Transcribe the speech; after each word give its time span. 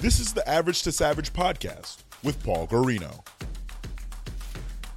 This 0.00 0.18
is 0.18 0.32
the 0.32 0.48
Average 0.48 0.80
to 0.84 0.92
Savage 0.92 1.30
podcast 1.34 2.04
with 2.24 2.42
Paul 2.42 2.66
Guarino. 2.66 3.22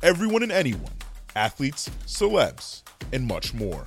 Everyone 0.01 0.43
and 0.43 0.51
anyone, 0.51 0.93
athletes, 1.35 1.91
celebs, 2.05 2.83
and 3.11 3.27
much 3.27 3.53
more. 3.53 3.83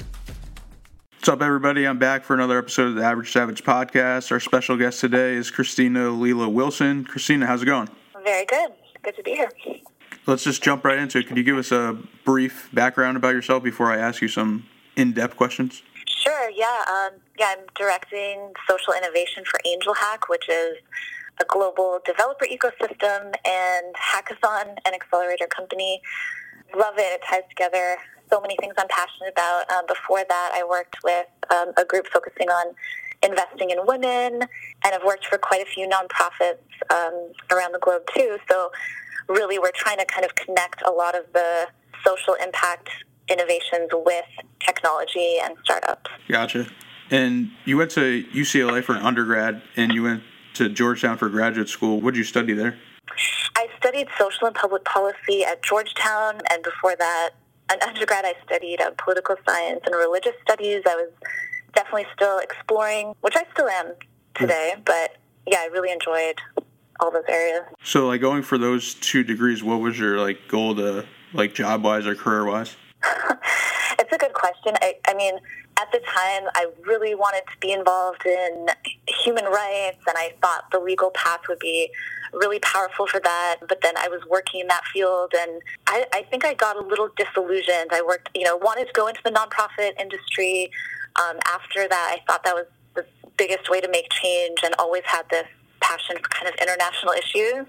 What's 1.14 1.28
up, 1.30 1.40
everybody? 1.40 1.88
I'm 1.88 1.98
back 1.98 2.22
for 2.22 2.34
another 2.34 2.58
episode 2.58 2.88
of 2.88 2.94
the 2.96 3.02
Average 3.02 3.32
Savage 3.32 3.64
podcast. 3.64 4.30
Our 4.30 4.40
special 4.40 4.76
guest 4.76 5.00
today 5.00 5.32
is 5.32 5.50
Christina 5.50 6.10
Lila 6.10 6.50
Wilson. 6.50 7.06
Christina, 7.06 7.46
how's 7.46 7.62
it 7.62 7.66
going? 7.66 7.88
Very 8.22 8.44
good. 8.44 8.72
Good 9.02 9.16
to 9.16 9.22
be 9.22 9.30
here. 9.30 9.50
Let's 10.26 10.44
just 10.44 10.62
jump 10.62 10.84
right 10.84 10.98
into 10.98 11.20
it. 11.20 11.28
Could 11.28 11.38
you 11.38 11.44
give 11.44 11.56
us 11.56 11.72
a 11.72 11.98
brief 12.26 12.68
background 12.74 13.16
about 13.16 13.30
yourself 13.30 13.62
before 13.62 13.90
I 13.90 13.96
ask 13.96 14.20
you 14.20 14.28
some 14.28 14.66
in-depth 14.96 15.34
questions? 15.38 15.82
Sure. 16.26 16.50
Yeah. 16.50 16.82
Um, 16.90 17.20
yeah. 17.38 17.54
I'm 17.56 17.66
directing 17.76 18.52
social 18.68 18.94
innovation 18.94 19.44
for 19.48 19.60
AngelHack, 19.64 20.28
which 20.28 20.48
is 20.48 20.76
a 21.40 21.44
global 21.46 22.00
developer 22.04 22.46
ecosystem 22.46 23.32
and 23.46 23.94
hackathon 23.94 24.76
and 24.84 24.94
accelerator 24.94 25.46
company. 25.46 26.00
Love 26.76 26.94
it. 26.98 27.02
It 27.02 27.20
ties 27.30 27.42
together 27.48 27.98
so 28.28 28.40
many 28.40 28.56
things 28.58 28.74
I'm 28.76 28.88
passionate 28.88 29.30
about. 29.30 29.70
Um, 29.70 29.84
before 29.86 30.24
that, 30.28 30.50
I 30.52 30.64
worked 30.68 30.96
with 31.04 31.26
um, 31.52 31.72
a 31.76 31.84
group 31.84 32.08
focusing 32.12 32.48
on 32.48 32.74
investing 33.22 33.70
in 33.70 33.78
women, 33.86 34.42
and 34.42 34.94
I've 34.94 35.04
worked 35.04 35.26
for 35.26 35.38
quite 35.38 35.62
a 35.62 35.66
few 35.66 35.88
nonprofits 35.88 36.58
um, 36.90 37.30
around 37.52 37.72
the 37.72 37.78
globe 37.80 38.02
too. 38.16 38.38
So, 38.50 38.70
really, 39.28 39.60
we're 39.60 39.70
trying 39.76 39.98
to 39.98 40.06
kind 40.06 40.24
of 40.24 40.34
connect 40.34 40.82
a 40.82 40.90
lot 40.90 41.16
of 41.16 41.24
the 41.32 41.68
social 42.04 42.34
impact 42.34 42.88
innovations 43.28 43.90
with 43.92 44.24
technology 44.60 45.36
and 45.42 45.56
startups. 45.64 46.10
Gotcha. 46.28 46.66
And 47.10 47.50
you 47.64 47.76
went 47.76 47.90
to 47.92 48.24
UCLA 48.34 48.82
for 48.82 48.94
an 48.94 49.02
undergrad, 49.02 49.62
and 49.76 49.92
you 49.92 50.02
went 50.02 50.22
to 50.54 50.68
Georgetown 50.68 51.18
for 51.18 51.28
graduate 51.28 51.68
school. 51.68 52.00
What 52.00 52.14
did 52.14 52.18
you 52.18 52.24
study 52.24 52.52
there? 52.52 52.78
I 53.56 53.68
studied 53.78 54.08
social 54.18 54.46
and 54.46 54.56
public 54.56 54.84
policy 54.84 55.44
at 55.44 55.62
Georgetown, 55.62 56.40
and 56.50 56.62
before 56.62 56.96
that, 56.96 57.30
an 57.70 57.78
undergrad, 57.86 58.24
I 58.24 58.34
studied 58.44 58.80
uh, 58.80 58.90
political 58.98 59.36
science 59.48 59.80
and 59.86 59.94
religious 59.94 60.34
studies. 60.42 60.82
I 60.86 60.94
was 60.94 61.10
definitely 61.74 62.06
still 62.14 62.38
exploring, 62.38 63.14
which 63.20 63.36
I 63.36 63.44
still 63.52 63.68
am 63.68 63.92
today, 64.34 64.74
mm. 64.76 64.84
but 64.84 65.16
yeah, 65.46 65.58
I 65.60 65.66
really 65.66 65.92
enjoyed 65.92 66.40
all 67.00 67.10
those 67.10 67.24
areas. 67.28 67.64
So, 67.82 68.06
like 68.08 68.20
going 68.20 68.42
for 68.42 68.58
those 68.58 68.94
two 68.94 69.22
degrees, 69.22 69.62
what 69.62 69.80
was 69.80 69.98
your 69.98 70.18
like 70.18 70.48
goal 70.48 70.74
to 70.76 71.06
like 71.32 71.54
job 71.54 71.84
wise 71.84 72.06
or 72.06 72.14
career 72.14 72.44
wise? 72.44 72.76
it's 73.98 74.12
a 74.12 74.18
good 74.18 74.32
question. 74.32 74.74
I, 74.80 74.94
I 75.06 75.14
mean, 75.14 75.34
at 75.78 75.92
the 75.92 75.98
time, 75.98 76.48
I 76.54 76.66
really 76.84 77.14
wanted 77.14 77.42
to 77.52 77.58
be 77.60 77.72
involved 77.72 78.24
in 78.24 78.68
human 79.24 79.44
rights, 79.44 79.98
and 80.06 80.16
I 80.16 80.32
thought 80.40 80.64
the 80.72 80.78
legal 80.78 81.10
path 81.10 81.40
would 81.48 81.58
be 81.58 81.90
really 82.32 82.58
powerful 82.60 83.06
for 83.06 83.20
that. 83.20 83.56
But 83.68 83.82
then 83.82 83.94
I 83.96 84.08
was 84.08 84.22
working 84.28 84.60
in 84.60 84.66
that 84.68 84.84
field, 84.92 85.32
and 85.38 85.60
I, 85.86 86.06
I 86.12 86.22
think 86.30 86.44
I 86.44 86.54
got 86.54 86.76
a 86.76 86.82
little 86.82 87.10
disillusioned. 87.16 87.90
I 87.92 88.02
worked, 88.02 88.30
you 88.34 88.44
know, 88.44 88.56
wanted 88.56 88.86
to 88.86 88.92
go 88.92 89.06
into 89.06 89.20
the 89.24 89.30
nonprofit 89.30 90.00
industry. 90.00 90.70
Um, 91.16 91.38
after 91.46 91.88
that, 91.88 92.16
I 92.16 92.22
thought 92.26 92.44
that 92.44 92.54
was 92.54 92.66
the 92.94 93.04
biggest 93.36 93.70
way 93.70 93.80
to 93.80 93.88
make 93.88 94.10
change, 94.10 94.58
and 94.64 94.74
always 94.78 95.02
had 95.04 95.28
this 95.30 95.46
passion 95.80 96.16
for 96.16 96.28
kind 96.28 96.48
of 96.48 96.54
international 96.60 97.12
issues. 97.12 97.66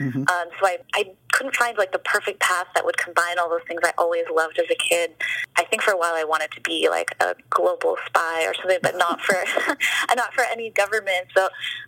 Mm-hmm. 0.00 0.20
Um, 0.20 0.48
so 0.58 0.66
I, 0.66 0.78
I 0.94 1.12
couldn't 1.32 1.54
find 1.56 1.76
like 1.78 1.92
the 1.92 1.98
perfect 1.98 2.40
path 2.40 2.66
that 2.74 2.84
would 2.84 2.96
combine 2.96 3.38
all 3.38 3.48
those 3.48 3.66
things 3.66 3.80
I 3.84 3.92
always 3.98 4.24
loved 4.34 4.58
as 4.58 4.66
a 4.70 4.76
kid. 4.76 5.12
I 5.56 5.64
think 5.64 5.82
for 5.82 5.92
a 5.92 5.98
while 5.98 6.14
I 6.14 6.24
wanted 6.24 6.50
to 6.52 6.60
be 6.60 6.88
like 6.88 7.14
a 7.20 7.34
global 7.50 7.96
spy 8.06 8.46
or 8.46 8.54
something, 8.54 8.78
but 8.82 8.96
not 8.96 9.20
for 9.20 9.36
not 10.16 10.34
for 10.34 10.44
any 10.50 10.70
government. 10.70 11.28
So, 11.36 11.44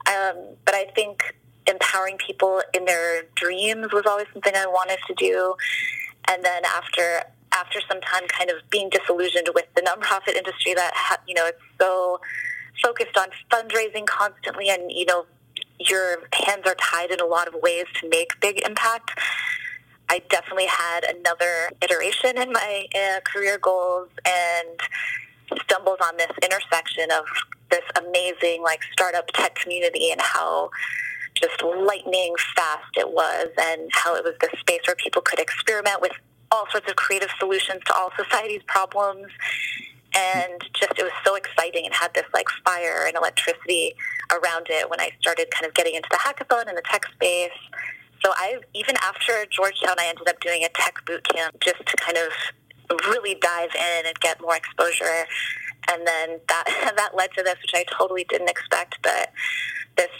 um, 0.06 0.56
but 0.64 0.74
I 0.74 0.86
think 0.94 1.34
empowering 1.66 2.18
people 2.18 2.62
in 2.74 2.84
their 2.84 3.24
dreams 3.34 3.92
was 3.92 4.04
always 4.06 4.26
something 4.32 4.54
I 4.54 4.66
wanted 4.66 4.98
to 5.06 5.14
do. 5.14 5.54
And 6.28 6.44
then 6.44 6.62
after 6.64 7.22
after 7.52 7.80
some 7.88 8.00
time, 8.00 8.28
kind 8.28 8.50
of 8.50 8.58
being 8.70 8.90
disillusioned 8.90 9.48
with 9.54 9.66
the 9.74 9.82
nonprofit 9.82 10.36
industry 10.36 10.74
that 10.74 10.92
ha- 10.94 11.20
you 11.26 11.34
know 11.34 11.46
it's 11.46 11.58
so 11.80 12.20
focused 12.82 13.16
on 13.16 13.28
fundraising 13.50 14.06
constantly 14.06 14.68
and 14.68 14.90
you 14.90 15.04
know 15.04 15.26
your 15.80 16.18
hands 16.32 16.62
are 16.66 16.74
tied 16.74 17.10
in 17.10 17.20
a 17.20 17.26
lot 17.26 17.48
of 17.48 17.54
ways 17.62 17.86
to 18.00 18.08
make 18.08 18.38
big 18.40 18.60
impact. 18.66 19.18
I 20.08 20.20
definitely 20.28 20.66
had 20.66 21.04
another 21.04 21.70
iteration 21.82 22.36
in 22.36 22.52
my 22.52 22.86
uh, 22.94 23.20
career 23.20 23.58
goals 23.58 24.08
and 24.26 24.80
stumbled 25.62 25.98
on 26.02 26.16
this 26.16 26.30
intersection 26.42 27.10
of 27.10 27.24
this 27.70 27.84
amazing 27.96 28.62
like 28.62 28.80
startup 28.92 29.26
tech 29.32 29.54
community 29.54 30.10
and 30.10 30.20
how 30.20 30.70
just 31.34 31.62
lightning 31.62 32.34
fast 32.54 32.96
it 32.96 33.10
was 33.10 33.48
and 33.58 33.88
how 33.92 34.14
it 34.14 34.24
was 34.24 34.34
this 34.40 34.50
space 34.60 34.80
where 34.86 34.96
people 34.96 35.22
could 35.22 35.38
experiment 35.38 36.00
with 36.00 36.12
all 36.50 36.66
sorts 36.70 36.90
of 36.90 36.96
creative 36.96 37.30
solutions 37.38 37.80
to 37.86 37.94
all 37.94 38.10
society's 38.16 38.62
problems 38.66 39.28
and 40.14 40.60
just 40.74 40.92
it 40.98 41.02
was 41.02 41.12
so 41.24 41.34
exciting 41.36 41.84
and 41.84 41.94
had 41.94 42.12
this 42.14 42.26
like 42.34 42.46
fire 42.64 43.04
and 43.06 43.16
electricity 43.16 43.94
around 44.30 44.66
it 44.68 44.88
when 44.90 45.00
I 45.00 45.10
started 45.20 45.50
kind 45.50 45.66
of 45.66 45.74
getting 45.74 45.94
into 45.94 46.08
the 46.10 46.18
hackathon 46.18 46.68
and 46.68 46.76
the 46.76 46.82
tech 46.82 47.06
space. 47.12 47.58
So 48.24 48.32
I 48.36 48.58
even 48.74 48.96
after 49.02 49.46
Georgetown, 49.50 49.96
I 49.98 50.06
ended 50.08 50.28
up 50.28 50.40
doing 50.40 50.64
a 50.64 50.68
tech 50.68 51.04
boot 51.06 51.26
camp 51.28 51.56
just 51.60 51.78
to 51.86 51.96
kind 51.96 52.18
of 52.18 52.32
really 53.08 53.36
dive 53.40 53.70
in 53.74 54.06
and 54.06 54.18
get 54.20 54.40
more 54.40 54.56
exposure. 54.56 55.26
And 55.90 56.06
then 56.06 56.40
that 56.48 56.64
that 56.96 57.16
led 57.16 57.30
to 57.36 57.42
this, 57.42 57.56
which 57.62 57.74
I 57.74 57.84
totally 57.96 58.24
didn't 58.28 58.50
expect, 58.50 58.98
but 59.02 59.32
this 59.96 60.10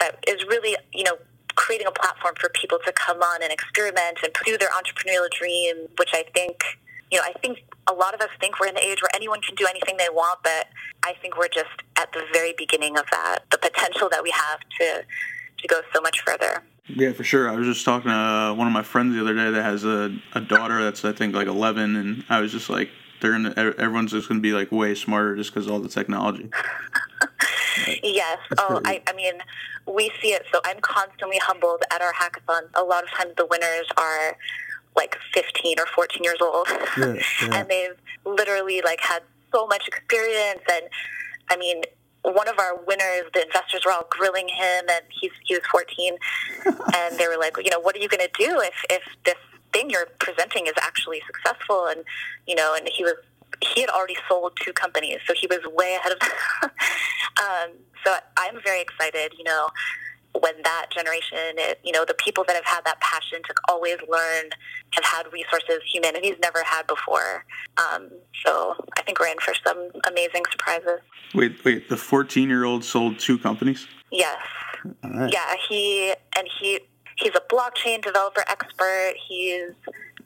that 0.00 0.18
is 0.26 0.44
really 0.46 0.76
you 0.92 1.04
know 1.04 1.16
creating 1.54 1.86
a 1.86 1.92
platform 1.92 2.34
for 2.38 2.50
people 2.50 2.78
to 2.84 2.92
come 2.92 3.22
on 3.22 3.42
and 3.42 3.50
experiment 3.50 4.18
and 4.22 4.32
pursue 4.34 4.58
their 4.58 4.68
entrepreneurial 4.70 5.30
dream, 5.30 5.88
which 5.98 6.10
I 6.12 6.24
think 6.34 6.62
you 7.10 7.18
know, 7.18 7.24
I 7.24 7.32
think 7.40 7.58
a 7.86 7.92
lot 7.92 8.14
of 8.14 8.20
us 8.20 8.30
think 8.40 8.58
we're 8.58 8.66
in 8.66 8.74
the 8.74 8.84
age 8.84 9.00
where 9.00 9.10
anyone 9.14 9.40
can 9.40 9.54
do 9.54 9.66
anything 9.68 9.96
they 9.96 10.08
want, 10.10 10.40
but 10.42 10.68
I 11.04 11.14
think 11.22 11.36
we're 11.36 11.48
just 11.48 11.70
at 11.96 12.12
the 12.12 12.24
very 12.32 12.54
beginning 12.56 12.98
of 12.98 13.04
that, 13.10 13.40
the 13.50 13.58
potential 13.58 14.08
that 14.10 14.22
we 14.22 14.30
have 14.30 14.60
to 14.80 15.04
to 15.58 15.68
go 15.68 15.80
so 15.94 16.00
much 16.00 16.20
further. 16.20 16.62
Yeah, 16.88 17.12
for 17.12 17.24
sure. 17.24 17.48
I 17.48 17.56
was 17.56 17.66
just 17.66 17.84
talking 17.84 18.10
to 18.10 18.16
uh, 18.16 18.54
one 18.54 18.66
of 18.66 18.72
my 18.72 18.82
friends 18.82 19.14
the 19.14 19.20
other 19.20 19.34
day 19.34 19.50
that 19.50 19.62
has 19.62 19.84
a, 19.84 20.16
a 20.34 20.40
daughter 20.40 20.82
that's 20.84 21.04
I 21.04 21.12
think 21.12 21.34
like 21.34 21.48
11, 21.48 21.96
and 21.96 22.24
I 22.28 22.40
was 22.40 22.52
just 22.52 22.68
like, 22.68 22.90
they're 23.20 23.32
gonna 23.32 23.54
everyone's 23.56 24.12
just 24.12 24.28
gonna 24.28 24.40
be 24.40 24.52
like 24.52 24.70
way 24.70 24.94
smarter 24.94 25.36
just 25.36 25.52
because 25.52 25.68
all 25.68 25.80
the 25.80 25.88
technology. 25.88 26.50
yes. 28.02 28.38
oh, 28.58 28.80
I, 28.84 29.02
I 29.06 29.12
mean, 29.14 29.34
we 29.86 30.10
see 30.20 30.28
it. 30.28 30.44
So 30.52 30.60
I'm 30.64 30.80
constantly 30.80 31.38
humbled 31.42 31.82
at 31.90 32.02
our 32.02 32.12
hackathon. 32.12 32.68
A 32.74 32.82
lot 32.82 33.04
of 33.04 33.10
times 33.10 33.32
the 33.36 33.46
winners 33.46 33.86
are 33.96 34.36
like 34.96 35.16
15 35.34 35.78
or 35.78 35.86
14 35.94 36.24
years 36.24 36.38
old. 36.40 36.66
Yeah, 36.96 37.14
yeah. 37.14 37.20
and 37.52 37.68
they've 37.68 37.96
literally 38.24 38.80
like 38.82 39.00
had 39.00 39.22
so 39.54 39.66
much 39.66 39.86
experience. 39.88 40.62
And 40.70 40.82
i 41.48 41.56
mean 41.56 41.82
one 42.22 42.48
of 42.48 42.58
our 42.58 42.74
winners 42.86 43.22
the 43.34 43.42
investors 43.42 43.82
were 43.84 43.92
all 43.92 44.06
grilling 44.10 44.48
him 44.48 44.84
and 44.90 45.04
he's 45.20 45.30
he 45.44 45.54
was 45.54 45.62
14 45.70 46.16
and 46.66 47.18
they 47.18 47.28
were 47.28 47.38
like 47.38 47.56
you 47.58 47.70
know 47.70 47.78
what 47.78 47.94
are 47.94 48.00
you 48.00 48.08
going 48.08 48.26
to 48.26 48.44
do 48.44 48.60
if 48.60 48.74
if 48.90 49.02
this 49.24 49.36
thing 49.72 49.90
you're 49.90 50.08
presenting 50.18 50.66
is 50.66 50.72
actually 50.80 51.20
successful? 51.26 51.86
And 51.86 52.02
you 52.46 52.54
know 52.54 52.74
and 52.76 52.88
he 52.88 53.04
was 53.04 53.14
he 53.62 53.80
had 53.80 53.90
already 53.90 54.16
sold 54.28 54.52
two 54.62 54.72
companies 54.72 55.18
so 55.26 55.34
he 55.34 55.46
was 55.46 55.60
way 55.72 55.96
ahead 55.98 56.12
of 56.12 56.18
um, 57.42 57.70
so 58.04 58.16
i'm 58.36 58.60
very 58.62 58.82
excited 58.82 59.32
you 59.38 59.44
know 59.44 59.68
when 60.40 60.54
that 60.62 60.86
generation, 60.90 61.56
it, 61.56 61.80
you 61.82 61.92
know, 61.92 62.04
the 62.04 62.14
people 62.14 62.44
that 62.46 62.56
have 62.56 62.64
had 62.64 62.84
that 62.84 63.00
passion 63.00 63.40
to 63.46 63.54
always 63.68 63.96
learn 64.08 64.50
have 64.92 65.04
had 65.04 65.32
resources 65.32 65.80
humanity's 65.90 66.36
never 66.40 66.62
had 66.64 66.86
before. 66.86 67.44
Um, 67.78 68.10
so 68.44 68.74
I 68.98 69.02
think 69.02 69.18
we're 69.20 69.28
in 69.28 69.38
for 69.38 69.54
some 69.66 69.90
amazing 70.06 70.42
surprises. 70.50 71.00
Wait, 71.34 71.64
wait, 71.64 71.88
the 71.88 71.96
14 71.96 72.48
year 72.48 72.64
old 72.64 72.84
sold 72.84 73.18
two 73.18 73.38
companies? 73.38 73.86
Yes. 74.10 74.38
Right. 75.02 75.32
Yeah, 75.32 75.54
he, 75.68 76.14
and 76.36 76.48
he, 76.60 76.80
he's 77.16 77.34
a 77.34 77.42
blockchain 77.52 78.02
developer 78.02 78.44
expert. 78.48 79.14
He's 79.28 79.70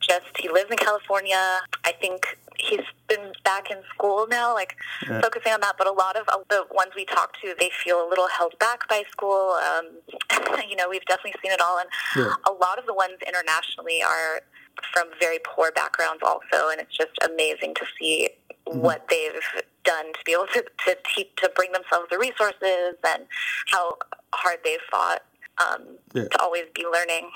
just, 0.01 0.27
he 0.39 0.49
lives 0.49 0.71
in 0.71 0.77
California. 0.77 1.61
I 1.85 1.93
think 2.01 2.25
he's 2.61 2.85
been 3.09 3.33
back 3.45 3.71
in 3.71 3.79
school 3.95 4.27
now, 4.29 4.55
like 4.55 4.77
yeah. 5.09 5.21
focusing 5.21 5.53
on 5.53 5.61
that. 5.61 5.75
But 5.79 5.87
a 5.87 5.93
lot 5.93 6.17
of 6.17 6.27
the 6.49 6.65
ones 6.73 6.93
we 6.95 7.05
talk 7.05 7.35
to, 7.43 7.55
they 7.59 7.71
feel 7.85 8.07
a 8.07 8.09
little 8.09 8.29
held 8.29 8.59
back 8.59 8.89
by 8.89 9.03
school. 9.11 9.57
Um, 9.57 9.87
you 10.69 10.77
know, 10.77 10.89
we've 10.89 11.05
definitely 11.07 11.35
seen 11.43 11.53
it 11.53 11.61
all, 11.61 11.79
and 11.79 11.89
yeah. 12.17 12.35
a 12.49 12.53
lot 12.53 12.79
of 12.79 12.87
the 12.87 12.95
ones 12.95 13.19
internationally 13.27 14.03
are 14.03 14.43
from 14.93 15.09
very 15.21 15.39
poor 15.45 15.73
backgrounds 15.73 16.23
also, 16.25 16.71
and 16.71 16.81
it's 16.81 16.97
just 16.97 17.13
amazing 17.25 17.75
to 17.75 17.85
see 17.99 18.31
mm-hmm. 18.69 18.81
what 18.81 19.07
they've 19.11 19.65
done 19.85 20.13
to 20.13 20.21
be 20.25 20.33
able 20.33 20.47
to 20.47 20.63
to, 20.87 20.97
teach, 21.15 21.29
to 21.37 21.51
bring 21.55 21.73
themselves 21.73 22.07
the 22.11 22.19
resources 22.19 22.95
and 23.07 23.25
how 23.69 23.97
hard 24.33 24.59
they've 24.65 24.79
fought 24.91 25.23
um, 25.61 25.83
yeah. 26.15 26.25
to 26.25 26.43
always 26.43 26.65
be 26.75 26.85
learning. 26.85 27.31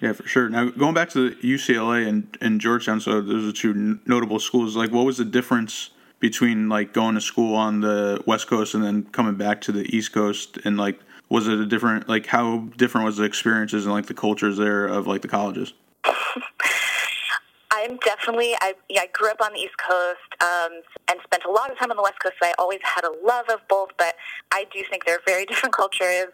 Yeah, 0.00 0.12
for 0.12 0.26
sure. 0.26 0.48
Now 0.48 0.70
going 0.70 0.94
back 0.94 1.10
to 1.10 1.32
UCLA 1.32 2.08
and, 2.08 2.36
and 2.40 2.60
Georgetown, 2.60 3.00
so 3.00 3.20
those 3.20 3.46
are 3.46 3.52
two 3.52 3.98
notable 4.06 4.38
schools. 4.38 4.76
Like, 4.76 4.92
what 4.92 5.04
was 5.04 5.18
the 5.18 5.24
difference 5.24 5.90
between 6.20 6.68
like 6.68 6.92
going 6.92 7.14
to 7.14 7.20
school 7.20 7.54
on 7.54 7.80
the 7.80 8.22
West 8.26 8.46
Coast 8.46 8.74
and 8.74 8.84
then 8.84 9.04
coming 9.04 9.34
back 9.34 9.60
to 9.62 9.72
the 9.72 9.84
East 9.94 10.12
Coast, 10.12 10.58
and 10.64 10.76
like 10.76 11.00
was 11.28 11.48
it 11.48 11.58
a 11.58 11.66
different 11.66 12.08
like 12.08 12.26
how 12.26 12.58
different 12.76 13.06
was 13.06 13.16
the 13.16 13.24
experiences 13.24 13.86
and 13.86 13.94
like 13.94 14.06
the 14.06 14.14
cultures 14.14 14.56
there 14.56 14.86
of 14.86 15.06
like 15.06 15.22
the 15.22 15.28
colleges? 15.28 15.72
I'm 17.72 17.96
definitely 17.98 18.54
I 18.60 18.74
yeah, 18.88 19.02
I 19.02 19.06
grew 19.12 19.30
up 19.30 19.40
on 19.40 19.52
the 19.52 19.60
East 19.60 19.76
Coast 19.78 20.42
um, 20.42 20.82
and 21.08 21.18
spent 21.24 21.44
a 21.44 21.50
lot 21.50 21.70
of 21.70 21.78
time 21.78 21.90
on 21.90 21.96
the 21.96 22.02
West 22.02 22.20
Coast. 22.22 22.34
So 22.42 22.48
I 22.48 22.54
always 22.58 22.80
had 22.82 23.04
a 23.04 23.12
love 23.24 23.46
of 23.48 23.60
both, 23.68 23.90
but 23.96 24.14
I 24.52 24.66
do 24.72 24.82
think 24.90 25.06
they're 25.06 25.20
very 25.26 25.46
different 25.50 25.74
cultures. 25.74 26.26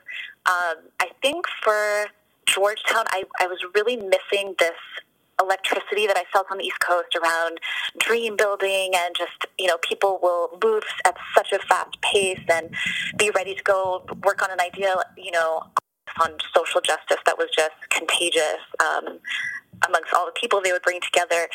Um, 0.48 0.76
I 1.00 1.08
think 1.22 1.46
for 1.62 2.06
Georgetown, 2.46 3.04
I, 3.08 3.24
I 3.40 3.46
was 3.46 3.58
really 3.74 3.96
missing 3.96 4.54
this 4.58 4.78
electricity 5.40 6.06
that 6.06 6.16
I 6.16 6.24
felt 6.32 6.46
on 6.50 6.58
the 6.58 6.64
East 6.64 6.80
Coast 6.80 7.14
around 7.16 7.58
dream 7.98 8.36
building 8.36 8.92
and 8.94 9.14
just, 9.16 9.46
you 9.58 9.66
know, 9.66 9.76
people 9.82 10.18
will 10.22 10.58
move 10.62 10.84
at 11.04 11.16
such 11.34 11.52
a 11.52 11.58
fast 11.58 12.00
pace 12.00 12.40
and 12.50 12.70
be 13.18 13.30
ready 13.30 13.54
to 13.54 13.62
go 13.62 14.04
work 14.24 14.42
on 14.42 14.50
an 14.50 14.60
idea, 14.60 14.94
you 15.16 15.30
know, 15.32 15.62
on 16.20 16.30
social 16.54 16.80
justice 16.80 17.18
that 17.26 17.36
was 17.36 17.48
just 17.54 17.74
contagious 17.90 18.62
um, 18.80 19.18
amongst 19.86 20.12
all 20.14 20.24
the 20.24 20.32
people 20.40 20.62
they 20.62 20.72
would 20.72 20.82
bring 20.82 21.00
together. 21.00 21.48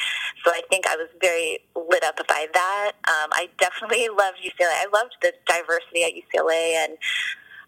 So 0.43 0.51
I 0.51 0.61
think 0.69 0.85
I 0.87 0.95
was 0.95 1.07
very 1.19 1.59
lit 1.75 2.03
up 2.03 2.17
by 2.27 2.47
that. 2.53 2.91
Um, 3.07 3.29
I 3.33 3.49
definitely 3.57 4.07
loved 4.17 4.37
UCLA. 4.43 4.69
I 4.69 4.87
loved 4.93 5.15
the 5.21 5.33
diversity 5.47 6.03
at 6.03 6.11
UCLA 6.11 6.83
and 6.83 6.97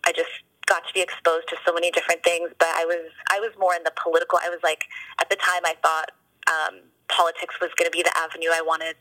I 0.05 0.11
just 0.11 0.29
got 0.67 0.87
to 0.87 0.93
be 0.93 1.01
exposed 1.01 1.47
to 1.49 1.55
so 1.65 1.73
many 1.73 1.91
different 1.91 2.23
things, 2.23 2.49
but 2.59 2.69
I 2.75 2.85
was 2.85 3.11
I 3.31 3.39
was 3.39 3.51
more 3.59 3.75
in 3.75 3.83
the 3.83 3.93
political. 4.01 4.39
I 4.43 4.49
was 4.49 4.59
like 4.63 4.85
at 5.19 5.29
the 5.29 5.35
time 5.35 5.61
I 5.65 5.75
thought 5.81 6.11
um, 6.47 6.79
politics 7.09 7.55
was 7.61 7.71
going 7.77 7.89
to 7.89 7.95
be 7.95 8.03
the 8.03 8.15
avenue 8.17 8.49
I 8.53 8.61
wanted, 8.61 8.95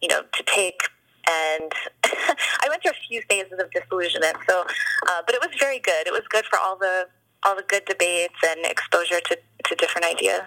you 0.00 0.08
know, 0.08 0.22
to 0.22 0.42
take. 0.44 0.82
And 1.26 1.72
I 2.04 2.68
went 2.68 2.82
through 2.82 2.92
a 2.92 3.08
few 3.08 3.22
phases 3.28 3.58
of 3.58 3.70
disillusionment. 3.70 4.36
So, 4.48 4.64
uh, 5.08 5.22
but 5.24 5.34
it 5.34 5.40
was 5.40 5.50
very 5.58 5.78
good. 5.78 6.06
It 6.06 6.12
was 6.12 6.22
good 6.28 6.44
for 6.46 6.58
all 6.58 6.76
the 6.76 7.08
all 7.44 7.56
the 7.56 7.62
good 7.62 7.84
debates 7.84 8.34
and 8.46 8.64
exposure 8.64 9.20
to, 9.20 9.38
to 9.64 9.74
different 9.74 10.06
ideas. 10.06 10.42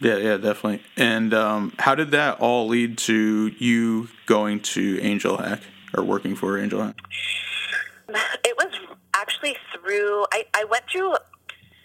Yeah, 0.00 0.16
yeah, 0.16 0.36
definitely. 0.36 0.82
And 0.96 1.34
um, 1.34 1.74
how 1.78 1.94
did 1.94 2.12
that 2.12 2.40
all 2.40 2.68
lead 2.68 2.98
to 2.98 3.48
you 3.58 4.08
going 4.26 4.60
to 4.60 4.96
AngelHack 4.98 5.60
or 5.94 6.04
working 6.04 6.36
for 6.36 6.58
AngelHack? 6.58 6.94
It 8.08 8.56
was 8.56 8.69
actually 9.20 9.56
through 9.72 10.26
I, 10.32 10.44
I 10.54 10.64
went 10.64 10.84
through 10.90 11.14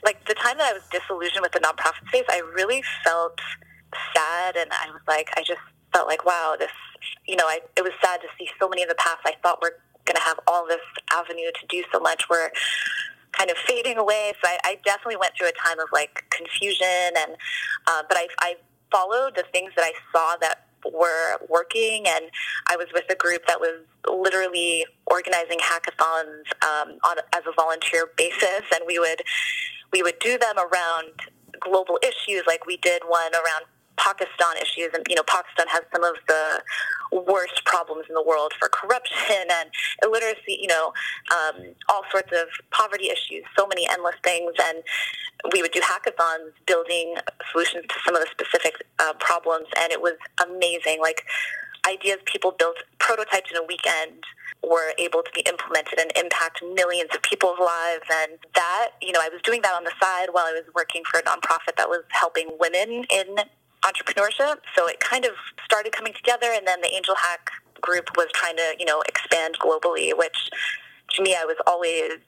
like 0.03 0.25
the 0.27 0.35
time 0.35 0.57
that 0.57 0.71
I 0.71 0.73
was 0.73 0.83
disillusioned 0.91 1.41
with 1.41 1.51
the 1.51 1.59
nonprofit 1.59 2.07
space, 2.07 2.25
I 2.29 2.41
really 2.53 2.83
felt 3.03 3.39
sad 4.13 4.55
and 4.55 4.71
I 4.71 4.89
was 4.91 5.01
like 5.07 5.29
I 5.35 5.41
just 5.41 5.61
felt 5.93 6.07
like 6.07 6.25
wow 6.25 6.55
this 6.57 6.71
you 7.27 7.35
know 7.35 7.45
I 7.45 7.59
it 7.77 7.83
was 7.83 7.93
sad 8.03 8.21
to 8.21 8.27
see 8.37 8.49
so 8.59 8.67
many 8.69 8.83
of 8.83 8.89
the 8.89 8.95
paths 8.95 9.21
I 9.25 9.33
thought 9.41 9.61
were 9.61 9.79
to 10.05 10.21
have 10.21 10.39
all 10.47 10.67
this 10.67 10.81
avenue 11.11 11.49
to 11.59 11.67
do 11.67 11.83
so 11.91 11.99
much 11.99 12.29
were 12.29 12.51
kind 13.31 13.49
of 13.49 13.57
fading 13.57 13.97
away. 13.97 14.33
So 14.41 14.49
I, 14.49 14.57
I 14.63 14.79
definitely 14.85 15.17
went 15.17 15.33
through 15.37 15.47
a 15.47 15.51
time 15.51 15.79
of 15.79 15.87
like 15.91 16.23
confusion 16.29 17.11
and 17.17 17.35
uh, 17.87 18.03
but 18.07 18.17
I, 18.17 18.27
I 18.39 18.55
followed 18.91 19.35
the 19.35 19.43
things 19.51 19.71
that 19.75 19.83
I 19.83 19.93
saw 20.11 20.37
that 20.41 20.67
were 20.93 21.37
working, 21.49 22.05
and 22.07 22.25
I 22.67 22.75
was 22.75 22.87
with 22.93 23.05
a 23.09 23.15
group 23.15 23.45
that 23.47 23.59
was 23.59 23.81
literally 24.09 24.85
organizing 25.07 25.59
hackathons 25.59 26.45
um, 26.63 26.97
on 27.03 27.17
as 27.33 27.43
a 27.47 27.53
volunteer 27.55 28.09
basis, 28.17 28.63
and 28.73 28.83
we 28.85 28.99
would 28.99 29.21
we 29.91 30.01
would 30.03 30.19
do 30.19 30.37
them 30.37 30.55
around 30.57 31.11
global 31.59 31.99
issues. 32.03 32.43
Like 32.47 32.65
we 32.65 32.77
did 32.77 33.03
one 33.07 33.33
around 33.33 33.65
Pakistan 33.97 34.57
issues, 34.61 34.89
and 34.93 35.03
you 35.09 35.15
know, 35.15 35.23
Pakistan 35.27 35.67
has 35.69 35.81
some 35.93 36.03
of 36.03 36.15
the 36.27 37.23
worst 37.27 37.63
problems 37.65 38.05
in 38.09 38.15
the 38.15 38.23
world 38.23 38.53
for 38.59 38.69
corruption 38.69 39.47
and 39.49 39.69
illiteracy. 40.03 40.59
You 40.61 40.67
know, 40.67 40.93
um, 41.31 41.75
all 41.89 42.03
sorts 42.11 42.31
of 42.31 42.47
poverty 42.71 43.09
issues. 43.09 43.43
So 43.57 43.67
many 43.67 43.87
endless 43.89 44.15
things, 44.23 44.53
and 44.61 44.83
we 45.53 45.61
would 45.61 45.71
do 45.71 45.81
hackathons 45.81 46.51
building 46.65 47.15
solutions 47.51 47.85
to 47.89 47.95
some 48.05 48.15
of 48.15 48.21
the 48.21 48.27
specific 48.31 48.75
uh, 48.99 49.13
problems, 49.19 49.67
and 49.77 49.91
it 49.91 50.01
was 50.01 50.17
amazing. 50.43 50.99
Like 51.01 51.25
ideas 51.87 52.17
people 52.25 52.51
built 52.57 52.77
prototypes 52.99 53.51
in 53.51 53.57
a 53.57 53.63
weekend 53.63 54.23
were 54.63 54.93
able 54.97 55.21
to 55.21 55.31
be 55.33 55.41
implemented 55.41 55.99
and 55.99 56.11
impact 56.17 56.63
millions 56.73 57.09
of 57.13 57.21
people's 57.21 57.59
lives. 57.59 58.03
And 58.11 58.39
that, 58.55 58.89
you 59.01 59.11
know, 59.11 59.19
I 59.21 59.29
was 59.29 59.41
doing 59.43 59.61
that 59.61 59.73
on 59.73 59.83
the 59.83 59.93
side 60.01 60.29
while 60.31 60.45
I 60.45 60.53
was 60.53 60.63
working 60.73 61.03
for 61.09 61.19
a 61.19 61.23
nonprofit 61.23 61.77
that 61.77 61.87
was 61.87 62.03
helping 62.09 62.49
women 62.59 63.05
in 63.09 63.35
entrepreneurship. 63.85 64.57
So 64.75 64.87
it 64.87 64.99
kind 64.99 65.25
of 65.25 65.31
started 65.63 65.93
coming 65.93 66.13
together, 66.13 66.51
and 66.51 66.65
then 66.67 66.81
the 66.81 66.89
AngelHack 66.89 67.53
group 67.81 68.09
was 68.17 68.27
trying 68.33 68.57
to, 68.57 68.75
you 68.79 68.85
know, 68.85 69.01
expand 69.07 69.57
globally, 69.59 70.17
which 70.17 70.49
to 71.11 71.21
me, 71.21 71.35
I 71.35 71.45
was 71.45 71.57
always 71.67 72.19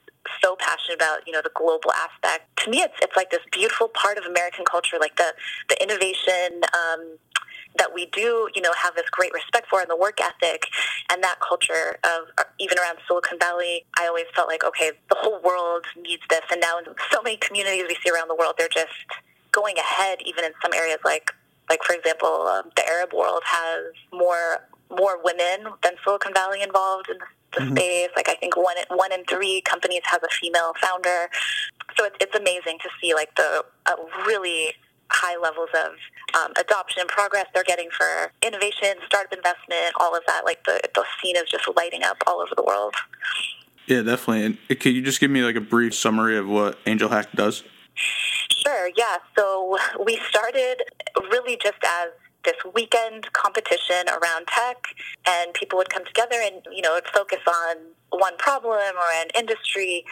so 0.44 0.56
passionate 0.59 0.95
about, 0.95 1.25
you 1.25 1.33
know, 1.33 1.42
the 1.42 1.51
global 1.56 1.92
aspect. 1.94 2.45
To 2.63 2.69
me, 2.69 2.81
it's 2.81 2.94
it's 3.01 3.15
like 3.15 3.31
this 3.31 3.42
beautiful 3.51 3.88
part 3.88 4.18
of 4.18 4.25
American 4.25 4.65
culture, 4.65 4.98
like 5.00 5.15
the 5.18 5.33
the 5.69 5.81
innovation. 5.81 6.62
Um, 6.74 7.18
that 7.77 7.94
we 7.94 8.07
do, 8.07 8.50
you 8.56 8.62
know, 8.62 8.71
have 8.81 8.95
this 8.95 9.07
great 9.12 9.31
respect 9.33 9.68
for 9.69 9.81
and 9.81 9.89
the 9.89 9.95
work 9.95 10.19
ethic 10.19 10.65
and 11.12 11.24
that 11.24 11.38
culture 11.48 12.00
of 12.03 12.27
uh, 12.39 12.44
even 12.60 12.77
around 12.80 12.98
Silicon 13.07 13.38
Valley, 13.39 13.86
I 14.00 14.07
always 14.07 14.25
felt 14.36 14.48
like, 14.48 14.63
okay, 14.63 14.92
the 15.10 15.15
whole 15.19 15.39
world 15.44 15.86
needs 16.01 16.24
this. 16.27 16.42
And 16.50 16.60
now 16.60 16.80
in 16.80 16.86
so 17.12 17.21
many 17.21 17.38
communities 17.38 17.83
we 17.88 17.95
see 18.03 18.10
around 18.10 18.30
the 18.30 18.36
world, 18.36 18.56
they're 18.57 18.68
just 18.68 18.89
going 19.51 19.77
ahead, 19.77 20.19
even 20.25 20.44
in 20.44 20.51
some 20.62 20.74
areas 20.74 21.00
like 21.06 21.31
like 21.69 21.84
for 21.84 21.94
example, 21.94 22.48
um, 22.48 22.72
the 22.75 22.88
Arab 22.88 23.14
world 23.14 23.42
has 23.46 23.94
more 24.12 24.68
more 24.90 25.22
women 25.24 25.74
than 25.84 25.94
Silicon 26.04 26.34
Valley 26.34 26.62
involved 26.62 27.10
in 27.10 27.18
the, 27.18 27.25
the 27.54 27.66
mm-hmm. 27.66 27.75
space. 27.75 28.10
Like 28.16 28.30
I 28.30 28.36
think 28.36 28.56
one 28.56 28.75
one 28.90 29.12
in 29.12 29.25
three 29.25 29.62
companies 29.62 30.02
has 30.06 30.22
a 30.24 30.34
female 30.34 30.74
founder. 30.81 31.30
So 31.98 32.06
it's 32.06 32.16
it's 32.22 32.36
amazing 32.36 32.80
to 32.84 32.90
see 33.02 33.14
like 33.14 33.36
the 33.36 33.66
uh, 33.86 33.96
really 34.25 34.74
high 35.10 35.38
levels 35.42 35.69
of 35.86 35.94
um, 36.36 36.52
adoption 36.60 37.02
and 37.02 37.10
progress 37.10 37.46
they're 37.54 37.64
getting 37.64 37.90
for 37.90 38.31
innovation, 38.46 38.96
startup 39.06 39.31
investment, 39.34 39.94
all 40.00 40.16
of 40.16 40.24
that. 40.28 40.44
Like 40.46 40.63
the 40.66 40.80
the 40.96 41.04
scene 41.22 41.36
is 41.36 41.50
just 41.50 41.68
lighting 41.75 42.04
up 42.04 42.18
all 42.28 42.40
over 42.40 42.54
the 42.56 42.63
world. 42.63 42.96
Yeah, 43.88 44.02
definitely. 44.02 44.46
And 44.46 44.58
uh, 44.70 44.75
could 44.80 44.94
you 44.94 45.02
just 45.02 45.20
give 45.20 45.31
me 45.31 45.44
like 45.44 45.56
a 45.56 45.62
brief 45.62 45.96
summary 45.96 46.38
of 46.38 46.48
what 46.48 46.84
AngelHack 46.86 47.31
does? 47.34 47.63
Sure, 47.96 48.90
yeah. 48.98 49.18
So 49.38 49.78
we 50.06 50.20
started 50.30 50.84
really 51.31 51.57
just 51.62 51.79
as 51.83 52.09
this 52.44 52.56
weekend 52.74 53.31
competition 53.33 54.07
around 54.07 54.47
tech 54.47 54.77
and 55.27 55.53
people 55.53 55.77
would 55.77 55.89
come 55.89 56.06
together 56.06 56.38
and 56.41 56.65
you 56.71 56.81
know 56.81 57.00
focus 57.13 57.39
on 57.47 57.77
one 58.09 58.38
problem 58.38 58.95
or 58.95 59.12
an 59.21 59.27
industry 59.38 60.06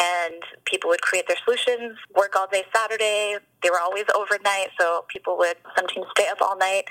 and 0.00 0.42
people 0.64 0.88
would 0.88 1.02
create 1.02 1.26
their 1.28 1.36
solutions 1.44 1.98
work 2.16 2.34
all 2.36 2.46
day 2.50 2.62
saturday. 2.74 3.36
They 3.62 3.70
were 3.70 3.80
always 3.80 4.04
overnight 4.14 4.68
so 4.80 5.04
people 5.08 5.36
would 5.38 5.56
sometimes 5.76 6.06
stay 6.16 6.28
up 6.28 6.38
all 6.40 6.56
night. 6.56 6.84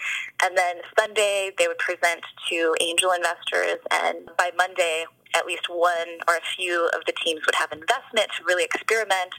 And 0.44 0.58
then 0.58 0.76
sunday 1.00 1.52
they 1.58 1.68
would 1.68 1.80
present 1.80 2.22
to 2.50 2.76
angel 2.82 3.12
investors. 3.12 3.80
And 3.92 4.30
by 4.38 4.52
monday 4.58 5.06
at 5.36 5.46
least 5.46 5.68
one 5.70 6.20
or 6.28 6.36
a 6.36 6.46
few 6.56 6.88
of 6.94 7.02
the 7.06 7.14
teams 7.24 7.46
would 7.46 7.56
have 7.56 7.72
investment 7.72 8.28
to 8.38 8.44
really 8.46 8.64
experiment 8.64 9.32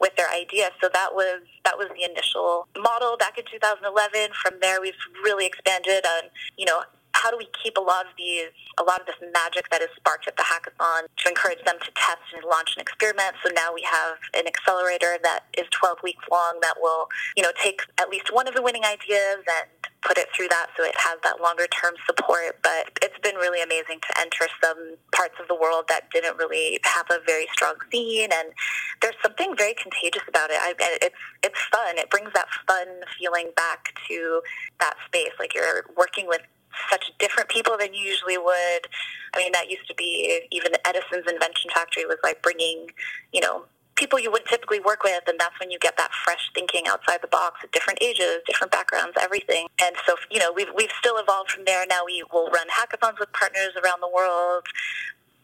with 0.00 0.14
their 0.16 0.30
idea. 0.30 0.70
So 0.80 0.88
that 0.92 1.14
was 1.14 1.42
that 1.64 1.76
was 1.76 1.88
the 1.94 2.04
initial 2.04 2.68
model 2.78 3.16
back 3.16 3.38
in 3.38 3.44
2011. 3.50 4.30
From 4.42 4.54
there, 4.60 4.80
we've 4.80 4.94
really 5.22 5.46
expanded 5.46 6.04
on 6.06 6.30
you 6.56 6.64
know 6.64 6.82
how 7.20 7.30
do 7.30 7.36
we 7.36 7.48
keep 7.62 7.76
a 7.76 7.80
lot 7.80 8.06
of 8.06 8.12
these, 8.16 8.48
a 8.80 8.82
lot 8.82 9.00
of 9.00 9.06
this 9.06 9.20
magic 9.34 9.68
that 9.70 9.82
is 9.82 9.88
sparked 9.96 10.26
at 10.26 10.36
the 10.36 10.42
hackathon 10.42 11.04
to 11.04 11.28
encourage 11.28 11.62
them 11.64 11.76
to 11.84 11.90
test 11.92 12.24
and 12.34 12.42
launch 12.48 12.76
an 12.76 12.80
experiment? 12.80 13.36
So 13.44 13.52
now 13.52 13.74
we 13.74 13.84
have 13.84 14.16
an 14.32 14.46
accelerator 14.46 15.18
that 15.22 15.44
is 15.56 15.68
12 15.70 15.98
weeks 16.02 16.24
long 16.30 16.58
that 16.62 16.80
will, 16.80 17.08
you 17.36 17.42
know, 17.42 17.52
take 17.60 17.82
at 18.00 18.08
least 18.08 18.32
one 18.32 18.48
of 18.48 18.54
the 18.54 18.62
winning 18.62 18.84
ideas 18.84 19.44
and 19.44 19.68
put 20.02 20.16
it 20.16 20.28
through 20.34 20.48
that 20.48 20.68
so 20.76 20.84
it 20.84 20.96
has 20.96 21.18
that 21.22 21.40
longer 21.40 21.66
term 21.68 21.92
support. 22.06 22.56
But 22.62 22.88
it's 23.02 23.18
been 23.20 23.36
really 23.36 23.62
amazing 23.62 24.00
to 24.00 24.20
enter 24.20 24.48
some 24.62 24.96
parts 25.12 25.34
of 25.40 25.48
the 25.48 25.54
world 25.54 25.84
that 25.88 26.10
didn't 26.10 26.36
really 26.38 26.80
have 26.84 27.06
a 27.10 27.18
very 27.26 27.46
strong 27.52 27.74
scene, 27.92 28.30
and 28.32 28.48
there's 29.02 29.16
something 29.22 29.54
very 29.56 29.74
contagious 29.74 30.22
about 30.28 30.50
it. 30.50 30.56
I, 30.60 30.74
it's 31.02 31.22
it's 31.42 31.60
fun. 31.70 31.98
It 31.98 32.08
brings 32.10 32.32
that 32.32 32.48
fun 32.66 33.04
feeling 33.18 33.50
back 33.56 33.92
to 34.08 34.40
that 34.80 34.94
space. 35.06 35.36
Like 35.38 35.54
you're 35.54 35.84
working 35.96 36.26
with 36.26 36.40
such 36.90 37.10
different 37.18 37.48
people 37.48 37.76
than 37.78 37.94
you 37.94 38.00
usually 38.00 38.38
would. 38.38 38.86
I 39.34 39.38
mean, 39.38 39.52
that 39.52 39.70
used 39.70 39.86
to 39.88 39.94
be 39.94 40.46
even 40.50 40.72
Edison's 40.84 41.30
invention 41.30 41.70
factory 41.74 42.04
was 42.06 42.18
like 42.22 42.42
bringing, 42.42 42.90
you 43.32 43.40
know, 43.40 43.64
people 44.00 44.18
you 44.18 44.30
wouldn't 44.30 44.48
typically 44.48 44.80
work 44.80 45.04
with, 45.04 45.22
and 45.28 45.38
that's 45.38 45.58
when 45.60 45.70
you 45.70 45.78
get 45.78 45.96
that 45.98 46.10
fresh 46.24 46.50
thinking 46.54 46.88
outside 46.88 47.20
the 47.20 47.28
box 47.28 47.60
at 47.62 47.70
different 47.70 48.02
ages, 48.02 48.38
different 48.46 48.72
backgrounds, 48.72 49.12
everything. 49.20 49.66
And 49.80 49.94
so, 50.06 50.14
you 50.30 50.38
know, 50.38 50.50
we've 50.52 50.72
we've 50.74 50.92
still 50.98 51.18
evolved 51.18 51.50
from 51.50 51.64
there. 51.66 51.84
Now 51.86 52.00
we 52.06 52.24
will 52.32 52.48
run 52.48 52.66
hackathons 52.68 53.20
with 53.20 53.30
partners 53.32 53.76
around 53.82 54.00
the 54.00 54.08
world. 54.08 54.64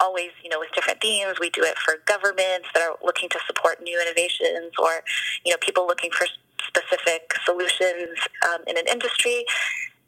Always, 0.01 0.31
you 0.43 0.51
know, 0.51 0.59
with 0.59 0.73
different 0.75 1.01
themes. 1.01 1.39
We 1.41 1.51
do 1.51 1.63
it 1.63 1.79
for 1.79 1.95
governments 2.07 2.69
that 2.75 2.83
are 2.83 2.97
looking 3.03 3.29
to 3.31 3.39
support 3.47 3.83
new 3.83 4.01
innovations, 4.01 4.73
or 4.79 5.03
you 5.45 5.53
know, 5.53 5.59
people 5.61 5.87
looking 5.87 6.11
for 6.11 6.27
specific 6.67 7.33
solutions 7.45 8.19
um, 8.49 8.61
in 8.67 8.77
an 8.77 8.87
industry. 8.89 9.45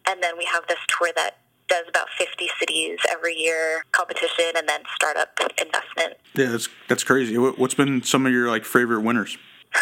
And 0.09 0.23
then 0.23 0.39
we 0.39 0.45
have 0.47 0.67
this 0.69 0.79
tour 0.89 1.11
that 1.17 1.37
does 1.69 1.85
about 1.87 2.09
50 2.19 2.49
cities 2.59 2.99
every 3.11 3.35
year 3.35 3.85
competition 3.93 4.53
and 4.57 4.69
then 4.69 4.81
startup 4.95 5.39
investment. 5.61 6.15
Yeah, 6.35 6.47
that's 6.47 6.69
that's 6.89 7.05
crazy. 7.05 7.37
What's 7.37 7.75
been 7.75 8.03
some 8.03 8.27
of 8.27 8.33
your 8.33 8.49
like 8.49 8.65
favorite 8.65 9.03
winners? 9.03 9.37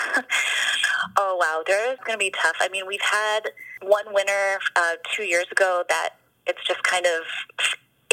oh 1.16 1.36
wow, 1.40 1.62
there 1.66 1.92
is 1.92 1.98
going 2.04 2.18
to 2.18 2.18
be 2.18 2.30
tough. 2.30 2.56
I 2.60 2.68
mean, 2.68 2.86
we've 2.86 3.00
had 3.00 3.40
one 3.82 4.06
winner 4.12 4.58
uh, 4.74 4.94
two 5.14 5.22
years 5.22 5.46
ago 5.52 5.84
that 5.88 6.16
it's 6.46 6.64
just 6.66 6.82
kind 6.82 7.06
of 7.06 7.22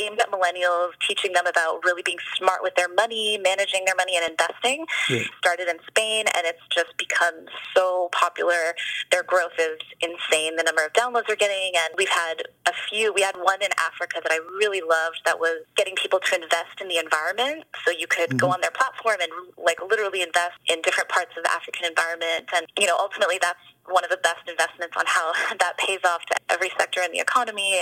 aimed 0.03 0.19
at 0.19 0.31
millennials, 0.31 0.91
teaching 1.07 1.33
them 1.33 1.47
about 1.47 1.83
really 1.83 2.01
being 2.03 2.19
smart 2.35 2.61
with 2.61 2.75
their 2.75 2.89
money, 2.89 3.39
managing 3.41 3.85
their 3.85 3.95
money, 3.95 4.15
and 4.15 4.29
investing. 4.29 4.85
Yeah. 5.09 5.23
Started 5.37 5.67
in 5.67 5.77
Spain, 5.87 6.25
and 6.35 6.45
it's 6.45 6.61
just 6.69 6.95
become 6.97 7.45
so 7.75 8.09
popular. 8.11 8.75
Their 9.11 9.23
growth 9.23 9.57
is 9.59 9.79
insane. 10.01 10.55
The 10.55 10.63
number 10.63 10.85
of 10.85 10.93
downloads 10.93 11.27
they're 11.27 11.35
getting, 11.35 11.73
and 11.75 11.93
we've 11.97 12.09
had 12.09 12.43
a 12.65 12.73
few. 12.89 13.13
We 13.13 13.21
had 13.21 13.35
one 13.35 13.61
in 13.61 13.71
Africa 13.79 14.19
that 14.23 14.31
I 14.31 14.39
really 14.57 14.81
loved 14.81 15.21
that 15.25 15.39
was 15.39 15.63
getting 15.75 15.95
people 15.95 16.19
to 16.19 16.35
invest 16.35 16.81
in 16.81 16.87
the 16.87 16.97
environment. 16.97 17.65
So 17.85 17.91
you 17.91 18.07
could 18.07 18.29
mm-hmm. 18.29 18.37
go 18.37 18.49
on 18.49 18.61
their 18.61 18.71
platform 18.71 19.17
and 19.21 19.31
like 19.57 19.79
literally 19.81 20.21
invest 20.21 20.59
in 20.67 20.81
different 20.81 21.09
parts 21.09 21.31
of 21.37 21.43
the 21.43 21.51
African 21.51 21.85
environment, 21.85 22.49
and 22.53 22.67
you 22.77 22.87
know 22.87 22.97
ultimately 22.99 23.39
that's 23.41 23.59
one 23.87 24.03
of 24.03 24.09
the 24.09 24.17
best 24.17 24.47
investments 24.47 24.95
on 24.97 25.05
how 25.07 25.33
that 25.59 25.77
pays 25.77 25.99
off 26.05 26.25
to 26.27 26.35
every 26.49 26.71
sector 26.77 27.01
in 27.01 27.11
the 27.11 27.19
economy. 27.19 27.81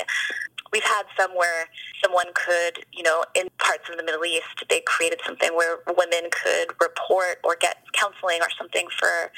We've 0.71 0.83
had 0.83 1.03
some 1.19 1.31
where 1.35 1.67
someone 2.01 2.27
could, 2.33 2.85
you 2.93 3.03
know, 3.03 3.25
in 3.35 3.49
parts 3.57 3.89
of 3.89 3.97
the 3.97 4.03
Middle 4.03 4.23
East, 4.23 4.63
they 4.69 4.81
created 4.85 5.19
something 5.25 5.53
where 5.55 5.79
women 5.97 6.29
could 6.31 6.73
report 6.79 7.39
or 7.43 7.57
get 7.59 7.77
counseling 7.93 8.39
or 8.41 8.47
something 8.57 8.87
for 8.97 9.31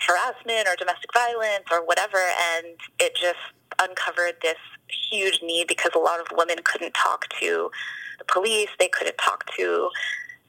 harassment 0.00 0.68
or 0.68 0.76
domestic 0.76 1.10
violence 1.12 1.64
or 1.70 1.84
whatever, 1.84 2.18
and 2.18 2.76
it 3.00 3.16
just 3.16 3.38
uncovered 3.80 4.34
this 4.42 4.58
huge 5.10 5.40
need 5.42 5.66
because 5.66 5.92
a 5.94 5.98
lot 5.98 6.20
of 6.20 6.26
women 6.36 6.56
couldn't 6.64 6.92
talk 6.92 7.26
to 7.40 7.70
the 8.18 8.24
police, 8.24 8.68
they 8.78 8.88
couldn't 8.88 9.16
talk 9.18 9.44
to 9.56 9.88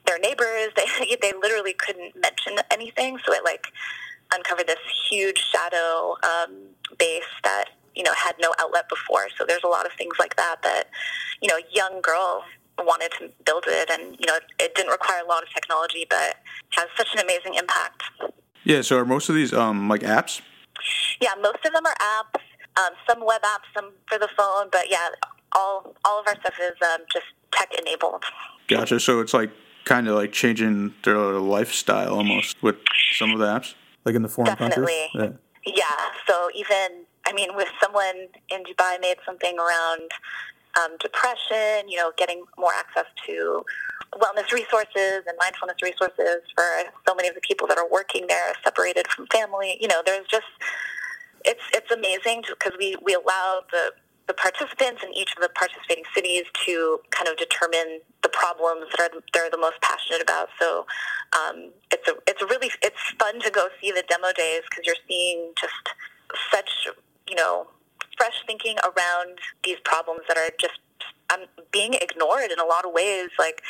their 0.06 0.18
neighbors, 0.18 0.68
they 0.76 1.16
they 1.20 1.32
literally 1.40 1.72
couldn't 1.72 2.14
mention 2.20 2.56
anything, 2.70 3.18
so 3.24 3.32
it 3.32 3.44
like 3.44 3.68
huge 5.18 5.38
shadow 5.52 6.14
um, 6.22 6.54
base 6.98 7.32
that 7.44 7.66
you 7.94 8.02
know 8.02 8.12
had 8.14 8.34
no 8.40 8.52
outlet 8.60 8.88
before. 8.88 9.26
So 9.36 9.44
there's 9.46 9.64
a 9.64 9.68
lot 9.68 9.86
of 9.86 9.92
things 9.92 10.14
like 10.18 10.36
that 10.36 10.56
that 10.62 10.84
you 11.40 11.48
know 11.48 11.58
young 11.72 12.00
girl 12.00 12.44
wanted 12.78 13.10
to 13.18 13.30
build 13.44 13.64
it, 13.66 13.90
and 13.90 14.16
you 14.18 14.26
know 14.26 14.36
it, 14.36 14.44
it 14.58 14.74
didn't 14.74 14.92
require 14.92 15.22
a 15.24 15.28
lot 15.28 15.42
of 15.42 15.48
technology, 15.50 16.06
but 16.08 16.36
has 16.70 16.86
such 16.96 17.08
an 17.14 17.20
amazing 17.20 17.54
impact. 17.54 18.02
Yeah. 18.64 18.82
So 18.82 18.98
are 18.98 19.04
most 19.04 19.28
of 19.28 19.34
these 19.34 19.52
um, 19.52 19.88
like 19.88 20.02
apps? 20.02 20.40
Yeah, 21.20 21.34
most 21.40 21.64
of 21.66 21.72
them 21.72 21.84
are 21.84 21.96
apps. 22.16 22.40
Um, 22.76 22.92
some 23.08 23.24
web 23.26 23.42
apps, 23.42 23.66
some 23.74 23.92
for 24.06 24.18
the 24.18 24.28
phone, 24.36 24.68
but 24.70 24.88
yeah, 24.88 25.08
all 25.52 25.94
all 26.04 26.20
of 26.20 26.26
our 26.28 26.36
stuff 26.40 26.54
is 26.60 26.76
um, 26.94 27.00
just 27.12 27.26
tech 27.52 27.70
enabled. 27.80 28.24
Gotcha. 28.68 29.00
So 29.00 29.20
it's 29.20 29.34
like 29.34 29.50
kind 29.84 30.06
of 30.06 30.14
like 30.14 30.32
changing 30.32 30.94
their 31.02 31.16
lifestyle 31.16 32.14
almost 32.14 32.62
with 32.62 32.76
some 33.12 33.32
of 33.32 33.38
the 33.38 33.46
apps, 33.46 33.74
like 34.04 34.14
in 34.14 34.22
the 34.22 34.28
foreign 34.28 34.54
Definitely. 34.54 35.08
countries. 35.12 35.38
Yeah. 35.66 35.74
yeah. 35.76 36.10
So 36.26 36.48
even 36.54 37.04
I 37.26 37.32
mean, 37.32 37.54
with 37.54 37.68
someone 37.82 38.28
in 38.48 38.64
Dubai 38.64 39.00
made 39.00 39.16
something 39.26 39.58
around 39.58 40.10
um, 40.80 40.96
depression, 40.98 41.88
you 41.88 41.96
know, 41.96 42.12
getting 42.16 42.44
more 42.56 42.72
access 42.72 43.04
to 43.26 43.64
wellness 44.14 44.50
resources 44.50 45.22
and 45.26 45.36
mindfulness 45.38 45.76
resources 45.82 46.40
for 46.54 46.64
so 47.06 47.14
many 47.14 47.28
of 47.28 47.34
the 47.34 47.42
people 47.42 47.66
that 47.68 47.76
are 47.76 47.88
working 47.90 48.26
there, 48.28 48.54
separated 48.64 49.06
from 49.08 49.26
family. 49.26 49.76
You 49.80 49.88
know, 49.88 50.02
there's 50.04 50.26
just 50.26 50.46
it's 51.44 51.62
it's 51.74 51.90
amazing 51.90 52.44
because 52.48 52.72
we 52.78 52.96
we 53.04 53.14
allow 53.14 53.60
the 53.70 53.92
the 54.28 54.34
participants 54.34 55.02
in 55.02 55.12
each 55.16 55.34
of 55.34 55.42
the 55.42 55.48
participating 55.48 56.04
cities 56.14 56.44
to 56.66 57.00
kind 57.10 57.28
of 57.28 57.36
determine 57.36 58.00
the 58.22 58.28
problems 58.28 58.86
that 58.92 59.10
are 59.10 59.20
they're 59.34 59.50
the 59.50 59.58
most 59.58 59.80
passionate 59.80 60.22
about. 60.22 60.48
So 60.60 60.86
um, 61.32 61.72
it's 61.90 62.06
a 62.06 62.14
it's 62.28 62.42
really 62.42 62.70
it's 62.82 63.00
fun 63.18 63.40
to 63.40 63.50
go 63.50 63.68
see 63.80 63.90
the 63.90 64.04
demo 64.08 64.32
days 64.36 64.62
because 64.70 64.86
you're 64.86 65.02
seeing 65.08 65.52
just 65.58 65.96
such 66.52 66.88
you 67.28 67.36
know, 67.36 67.66
fresh 68.16 68.42
thinking 68.46 68.76
around 68.82 69.38
these 69.64 69.76
problems 69.84 70.20
that 70.28 70.36
are 70.36 70.50
just 70.60 70.80
um, 71.32 71.44
being 71.70 71.94
ignored 71.94 72.50
in 72.50 72.58
a 72.58 72.64
lot 72.64 72.84
of 72.84 72.92
ways. 72.92 73.28
Like, 73.38 73.62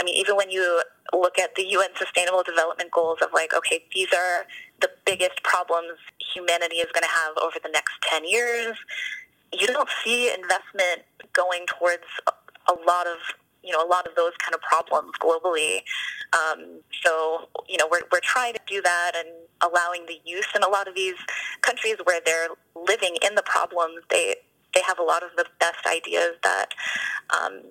I 0.00 0.04
mean, 0.04 0.16
even 0.16 0.36
when 0.36 0.50
you 0.50 0.82
look 1.12 1.38
at 1.38 1.54
the 1.54 1.64
UN 1.68 1.90
Sustainable 1.96 2.42
Development 2.42 2.90
Goals 2.90 3.18
of 3.22 3.28
like, 3.32 3.54
okay, 3.54 3.84
these 3.94 4.12
are 4.12 4.46
the 4.80 4.90
biggest 5.06 5.42
problems 5.44 5.98
humanity 6.34 6.76
is 6.76 6.90
going 6.92 7.04
to 7.04 7.10
have 7.10 7.36
over 7.40 7.58
the 7.62 7.70
next 7.70 7.92
10 8.02 8.24
years, 8.26 8.76
you 9.60 9.66
don't 9.66 9.88
see 10.04 10.32
investment 10.32 11.02
going 11.32 11.66
towards 11.66 12.04
a 12.68 12.72
lot 12.86 13.06
of 13.06 13.18
you 13.62 13.72
know 13.72 13.84
a 13.84 13.88
lot 13.88 14.06
of 14.06 14.14
those 14.14 14.32
kind 14.38 14.54
of 14.54 14.60
problems 14.60 15.12
globally. 15.20 15.82
Um, 16.32 16.80
so 17.02 17.48
you 17.68 17.76
know 17.78 17.88
we're 17.90 18.02
we're 18.12 18.20
trying 18.22 18.54
to 18.54 18.60
do 18.66 18.82
that 18.82 19.12
and 19.16 19.28
allowing 19.62 20.06
the 20.06 20.20
youth 20.24 20.48
in 20.54 20.62
a 20.62 20.68
lot 20.68 20.86
of 20.86 20.94
these 20.94 21.16
countries 21.62 21.96
where 22.04 22.20
they're 22.24 22.48
living 22.74 23.16
in 23.26 23.34
the 23.34 23.42
problems. 23.42 24.02
They 24.10 24.36
they 24.74 24.82
have 24.86 24.98
a 24.98 25.02
lot 25.02 25.22
of 25.22 25.30
the 25.36 25.46
best 25.60 25.86
ideas 25.86 26.36
that. 26.42 26.74
Um, 27.34 27.62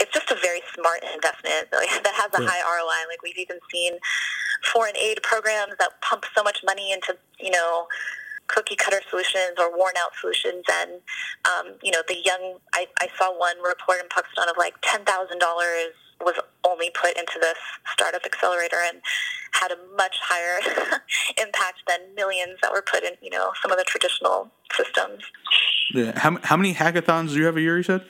it's 0.00 0.12
just 0.12 0.32
a 0.32 0.34
very 0.42 0.60
smart 0.74 0.98
investment 1.14 1.70
that 1.70 2.14
has 2.14 2.34
a 2.34 2.42
high 2.44 2.60
ROI. 2.60 3.08
Like 3.08 3.22
we've 3.22 3.38
even 3.38 3.58
seen 3.70 3.92
foreign 4.64 4.96
aid 4.96 5.22
programs 5.22 5.74
that 5.78 6.00
pump 6.00 6.24
so 6.36 6.42
much 6.42 6.58
money 6.64 6.92
into, 6.92 7.16
you 7.38 7.52
know, 7.52 7.86
cookie 8.52 8.76
cutter 8.76 9.00
solutions 9.08 9.56
or 9.58 9.76
worn 9.76 9.94
out 9.98 10.12
solutions. 10.20 10.64
And, 10.70 11.00
um, 11.48 11.74
you 11.82 11.90
know, 11.90 12.02
the 12.06 12.16
young, 12.24 12.58
I, 12.74 12.86
I 13.00 13.08
saw 13.18 13.36
one 13.36 13.56
report 13.66 14.00
in 14.00 14.08
Pakistan 14.08 14.48
of 14.48 14.56
like 14.56 14.80
$10,000 14.82 15.02
was 16.20 16.34
only 16.64 16.90
put 16.90 17.16
into 17.18 17.38
this 17.40 17.58
startup 17.92 18.24
accelerator 18.24 18.76
and 18.76 19.00
had 19.52 19.72
a 19.72 19.76
much 19.96 20.16
higher 20.22 20.60
impact 21.42 21.82
than 21.88 22.14
millions 22.14 22.58
that 22.62 22.70
were 22.70 22.82
put 22.82 23.02
in, 23.02 23.14
you 23.20 23.30
know, 23.30 23.52
some 23.60 23.72
of 23.72 23.78
the 23.78 23.84
traditional 23.84 24.50
systems. 24.76 25.22
Yeah. 25.92 26.18
How, 26.18 26.38
how 26.42 26.56
many 26.56 26.74
hackathons 26.74 27.30
do 27.30 27.38
you 27.38 27.46
have 27.46 27.56
a 27.56 27.60
year, 27.60 27.76
you 27.76 27.82
said? 27.82 28.02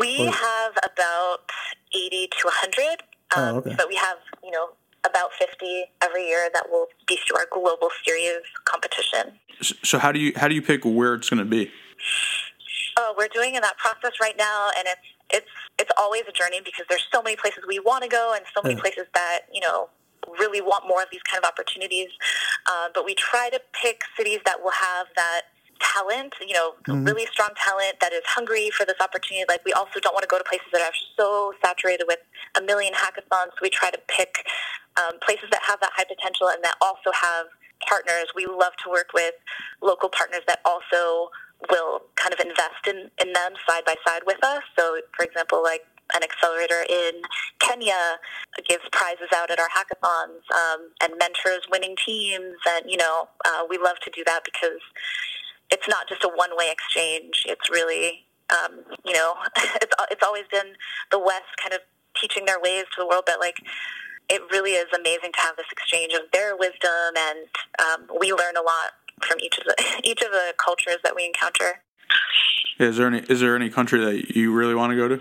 We 0.00 0.26
have 0.26 0.72
about 0.82 1.50
80 1.94 2.28
to 2.28 2.44
100. 2.44 3.02
Um, 3.36 3.54
oh, 3.54 3.58
okay. 3.58 3.74
But 3.76 3.88
we 3.88 3.96
have, 3.96 4.16
you 4.42 4.50
know, 4.50 4.70
about 5.06 5.30
50 5.38 5.84
every 6.02 6.26
year 6.26 6.48
that 6.52 6.70
will 6.70 6.86
be 7.06 7.18
through 7.26 7.38
our 7.38 7.46
global 7.52 7.88
series 8.04 8.42
competition. 8.64 9.38
So 9.60 9.98
how 9.98 10.12
do 10.12 10.18
you 10.18 10.32
how 10.36 10.48
do 10.48 10.54
you 10.54 10.62
pick 10.62 10.84
where 10.84 11.14
it's 11.14 11.30
going 11.30 11.38
to 11.38 11.48
be? 11.48 11.70
Oh, 12.96 13.14
we're 13.16 13.28
doing 13.28 13.54
in 13.54 13.62
that 13.62 13.76
process 13.78 14.12
right 14.20 14.36
now, 14.36 14.70
and 14.76 14.86
it's 14.86 15.08
it's 15.30 15.50
it's 15.78 15.90
always 15.98 16.22
a 16.28 16.32
journey 16.32 16.60
because 16.64 16.86
there's 16.88 17.06
so 17.12 17.22
many 17.22 17.36
places 17.36 17.64
we 17.68 17.78
want 17.78 18.02
to 18.02 18.08
go, 18.08 18.32
and 18.34 18.44
so 18.54 18.62
many 18.62 18.74
yeah. 18.74 18.80
places 18.80 19.04
that 19.14 19.40
you 19.52 19.60
know 19.60 19.88
really 20.40 20.60
want 20.60 20.88
more 20.88 21.02
of 21.02 21.08
these 21.12 21.22
kind 21.22 21.42
of 21.42 21.48
opportunities. 21.48 22.08
Uh, 22.66 22.88
but 22.94 23.04
we 23.04 23.14
try 23.14 23.50
to 23.50 23.60
pick 23.80 24.02
cities 24.16 24.40
that 24.46 24.62
will 24.62 24.72
have 24.72 25.06
that 25.16 25.42
talent, 25.80 26.34
you 26.40 26.54
know, 26.54 26.74
mm-hmm. 26.88 27.04
really 27.04 27.26
strong 27.26 27.50
talent 27.56 28.00
that 28.00 28.12
is 28.12 28.22
hungry 28.26 28.70
for 28.70 28.86
this 28.86 28.96
opportunity. 29.00 29.44
Like 29.48 29.64
we 29.64 29.72
also 29.72 30.00
don't 30.00 30.14
want 30.14 30.22
to 30.22 30.28
go 30.28 30.38
to 30.38 30.44
places 30.44 30.66
that 30.72 30.80
are 30.80 30.96
so 31.16 31.52
saturated 31.62 32.04
with 32.06 32.18
a 32.58 32.62
million 32.62 32.94
hackathons. 32.94 33.52
We 33.60 33.70
try 33.70 33.90
to 33.90 34.00
pick 34.08 34.46
um, 34.96 35.18
places 35.24 35.48
that 35.50 35.62
have 35.66 35.80
that 35.80 35.90
high 35.94 36.04
potential 36.04 36.48
and 36.48 36.62
that 36.64 36.76
also 36.80 37.10
have 37.12 37.46
partners. 37.86 38.26
We 38.34 38.46
love 38.46 38.72
to 38.84 38.90
work 38.90 39.08
with 39.12 39.34
local 39.82 40.08
partners 40.08 40.42
that 40.46 40.60
also 40.64 41.30
will 41.70 42.02
kind 42.16 42.32
of 42.32 42.40
invest 42.40 42.86
in, 42.86 43.10
in 43.20 43.32
them 43.32 43.52
side 43.66 43.84
by 43.84 43.96
side 44.06 44.22
with 44.26 44.42
us. 44.44 44.62
So, 44.78 45.00
for 45.16 45.24
example, 45.24 45.62
like 45.62 45.82
an 46.14 46.22
accelerator 46.22 46.84
in 46.88 47.22
Kenya 47.58 48.18
gives 48.68 48.84
prizes 48.92 49.28
out 49.34 49.50
at 49.50 49.58
our 49.58 49.68
hackathons 49.68 50.44
um, 50.52 50.90
and 51.02 51.14
mentors 51.18 51.62
winning 51.70 51.96
teams. 52.04 52.56
And, 52.76 52.90
you 52.90 52.96
know, 52.96 53.28
uh, 53.44 53.62
we 53.68 53.78
love 53.78 53.96
to 54.04 54.10
do 54.14 54.22
that 54.26 54.44
because 54.44 54.80
it's 55.70 55.88
not 55.88 56.08
just 56.08 56.22
a 56.24 56.28
one-way 56.28 56.70
exchange. 56.70 57.44
It's 57.48 57.70
really, 57.70 58.26
um, 58.50 58.84
you 59.04 59.14
know, 59.14 59.34
it's 59.56 59.94
it's 60.10 60.22
always 60.22 60.44
been 60.50 60.76
the 61.10 61.18
West 61.18 61.56
kind 61.62 61.72
of 61.72 61.80
teaching 62.20 62.44
their 62.44 62.60
ways 62.60 62.84
to 62.94 63.02
the 63.02 63.06
world, 63.06 63.24
but 63.26 63.40
like 63.40 63.56
it 64.28 64.42
really 64.50 64.72
is 64.72 64.86
amazing 64.94 65.32
to 65.32 65.40
have 65.40 65.56
this 65.56 65.66
exchange 65.70 66.12
of 66.14 66.22
their 66.32 66.56
wisdom, 66.56 67.12
and 67.16 67.46
um, 67.78 68.18
we 68.20 68.32
learn 68.32 68.56
a 68.56 68.62
lot 68.62 68.96
from 69.22 69.38
each 69.40 69.58
of 69.58 69.64
the 69.64 69.74
each 70.04 70.22
of 70.22 70.30
the 70.30 70.54
cultures 70.56 70.98
that 71.04 71.14
we 71.14 71.24
encounter. 71.24 71.80
Is 72.78 72.96
there 72.96 73.06
any 73.06 73.18
is 73.28 73.40
there 73.40 73.56
any 73.56 73.70
country 73.70 74.00
that 74.04 74.36
you 74.36 74.52
really 74.52 74.74
want 74.74 74.90
to 74.90 74.96
go 74.96 75.08
to? 75.08 75.20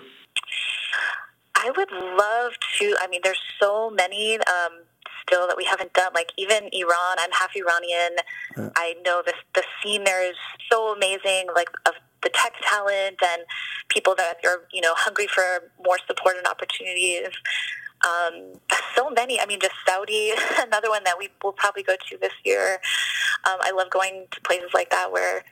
I 1.56 1.72
would 1.76 1.92
love 1.92 2.54
to. 2.80 2.96
I 3.00 3.08
mean, 3.08 3.22
there's 3.24 3.42
so 3.60 3.90
many. 3.90 4.38
Um, 4.38 4.84
still 5.26 5.48
that 5.48 5.58
we 5.58 5.64
haven't 5.64 5.94
done. 5.94 6.12
Like 6.14 6.32
even 6.38 6.70
Iran, 6.72 7.16
I'm 7.18 7.32
half 7.32 7.52
Iranian. 7.56 8.18
Yeah. 8.58 8.70
I 8.76 8.96
know 9.06 9.22
this 9.26 9.36
the 9.56 9.64
scene 9.82 10.04
there 10.04 10.28
is 10.28 10.36
so 10.72 10.94
amazing. 10.94 11.48
Like 11.56 11.70
of 11.86 11.94
the 12.24 12.30
tech 12.30 12.54
talent 12.62 13.18
and 13.22 13.44
people 13.94 14.16
that 14.16 14.38
are 14.46 14.64
you 14.72 14.82
know 14.82 14.94
hungry 14.96 15.28
for 15.28 15.72
more 15.86 15.98
support 16.08 16.38
and 16.38 16.48
opportunities. 16.48 17.30
Um, 18.06 18.60
so 18.96 19.10
many. 19.10 19.40
I 19.40 19.46
mean, 19.46 19.60
just 19.62 19.76
Saudi, 19.88 20.34
another 20.60 20.90
one 20.90 21.04
that 21.06 21.18
we 21.18 21.30
will 21.42 21.54
probably 21.54 21.84
go 21.84 21.96
to 22.10 22.18
this 22.18 22.34
year. 22.44 22.80
Um, 23.46 23.60
I 23.62 23.72
love 23.72 23.90
going 23.90 24.28
to 24.32 24.42
places 24.42 24.72
like 24.74 24.90
that 24.90 25.12
where 25.12 25.44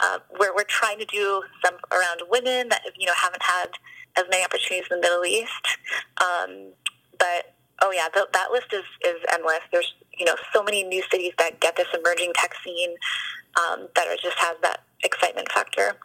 uh, 0.00 0.18
where 0.36 0.54
we're 0.54 0.64
trying 0.64 0.98
to 0.98 1.06
do 1.06 1.42
some 1.64 1.76
around 1.92 2.20
women 2.30 2.68
that 2.68 2.82
you 2.96 3.06
know 3.06 3.14
haven't 3.16 3.42
had 3.42 3.68
as 4.16 4.24
many 4.30 4.44
opportunities 4.44 4.86
in 4.90 5.00
the 5.00 5.02
Middle 5.02 5.24
East. 5.24 5.78
Um, 6.20 6.72
but 7.18 7.54
oh 7.82 7.90
yeah, 7.92 8.08
th- 8.12 8.28
that 8.32 8.50
list 8.50 8.72
is 8.72 8.84
is 9.04 9.20
endless. 9.32 9.60
There's 9.72 9.94
you 10.18 10.26
know 10.26 10.36
so 10.52 10.62
many 10.62 10.82
new 10.82 11.02
cities 11.10 11.32
that 11.38 11.60
get 11.60 11.76
this 11.76 11.88
emerging 11.96 12.32
tech 12.34 12.52
scene 12.62 12.96
um, 13.56 13.88
that 13.94 14.06
just 14.22 14.38
has 14.38 14.56
that 14.62 14.82
excitement 15.02 15.50
factor. 15.52 15.96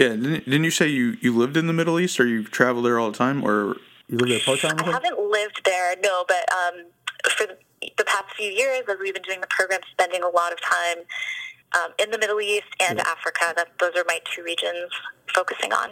Yeah, 0.00 0.16
didn't, 0.16 0.46
didn't 0.46 0.64
you 0.64 0.70
say 0.70 0.88
you, 0.88 1.18
you 1.20 1.36
lived 1.36 1.58
in 1.58 1.66
the 1.66 1.74
Middle 1.74 2.00
East 2.00 2.18
or 2.18 2.26
you 2.26 2.42
travel 2.42 2.80
there 2.80 2.98
all 2.98 3.10
the 3.10 3.18
time 3.18 3.44
or 3.44 3.76
you 4.08 4.16
live 4.16 4.28
there 4.30 4.40
part 4.40 4.60
time? 4.60 4.78
I 4.78 4.92
haven't 4.92 5.20
lived 5.20 5.60
there, 5.66 5.94
no, 6.02 6.24
but 6.26 6.50
um, 6.50 6.86
for 7.36 7.46
the, 7.98 8.04
past 8.06 8.34
few 8.34 8.50
years, 8.50 8.82
as 8.88 8.96
we've 8.98 9.12
been 9.12 9.22
doing 9.22 9.42
the 9.42 9.46
program, 9.48 9.80
spending 9.92 10.22
a 10.22 10.28
lot 10.30 10.54
of 10.54 10.60
time 10.62 11.04
um, 11.74 11.92
in 11.98 12.10
the 12.10 12.18
Middle 12.18 12.40
East 12.40 12.64
and 12.80 12.96
yeah. 12.96 13.08
Africa. 13.08 13.52
That 13.54 13.72
those 13.78 13.92
are 13.94 14.04
my 14.08 14.20
two 14.34 14.42
regions 14.42 14.90
focusing 15.34 15.70
on. 15.74 15.90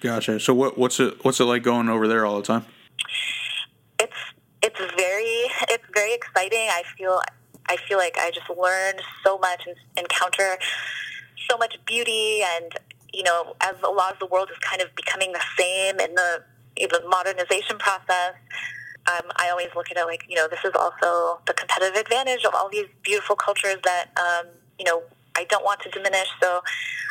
Gotcha. 0.00 0.38
So 0.38 0.52
what 0.52 0.76
what's 0.76 1.00
it 1.00 1.24
what's 1.24 1.40
it 1.40 1.44
like 1.44 1.62
going 1.62 1.88
over 1.88 2.06
there 2.06 2.26
all 2.26 2.36
the 2.36 2.46
time? 2.46 2.66
It's 3.98 4.12
it's 4.62 4.78
very 4.96 5.50
it's 5.70 5.84
very 5.94 6.12
exciting. 6.12 6.68
I 6.70 6.82
feel 6.96 7.22
I 7.70 7.76
feel 7.88 7.96
like 7.96 8.16
I 8.18 8.30
just 8.30 8.50
learned 8.50 9.00
so 9.24 9.38
much 9.38 9.66
and 9.66 9.76
encounter 9.96 10.58
so 11.50 11.56
much 11.56 11.78
beauty 11.86 12.42
and 12.42 12.72
you 13.16 13.24
know 13.28 13.56
as 13.60 13.76
a 13.82 13.92
lot 14.00 14.12
of 14.12 14.18
the 14.18 14.26
world 14.26 14.48
is 14.50 14.58
kind 14.70 14.80
of 14.82 14.88
becoming 14.94 15.32
the 15.32 15.44
same 15.58 15.98
in 16.06 16.14
the 16.14 16.30
the 16.76 17.00
modernization 17.08 17.78
process 17.78 18.34
um, 19.08 19.30
I 19.36 19.50
always 19.50 19.68
look 19.76 19.90
at 19.90 19.96
it 19.96 20.04
like, 20.04 20.24
you 20.28 20.34
know, 20.34 20.48
this 20.48 20.64
is 20.64 20.72
also 20.74 21.40
the 21.46 21.54
competitive 21.54 21.96
advantage 21.96 22.44
of 22.44 22.54
all 22.54 22.68
these 22.68 22.86
beautiful 23.02 23.36
cultures 23.36 23.76
that, 23.84 24.06
um, 24.18 24.50
you 24.78 24.84
know, 24.84 25.02
I 25.36 25.44
don't 25.44 25.64
want 25.64 25.80
to 25.82 25.90
diminish. 25.90 26.28
So 26.42 26.60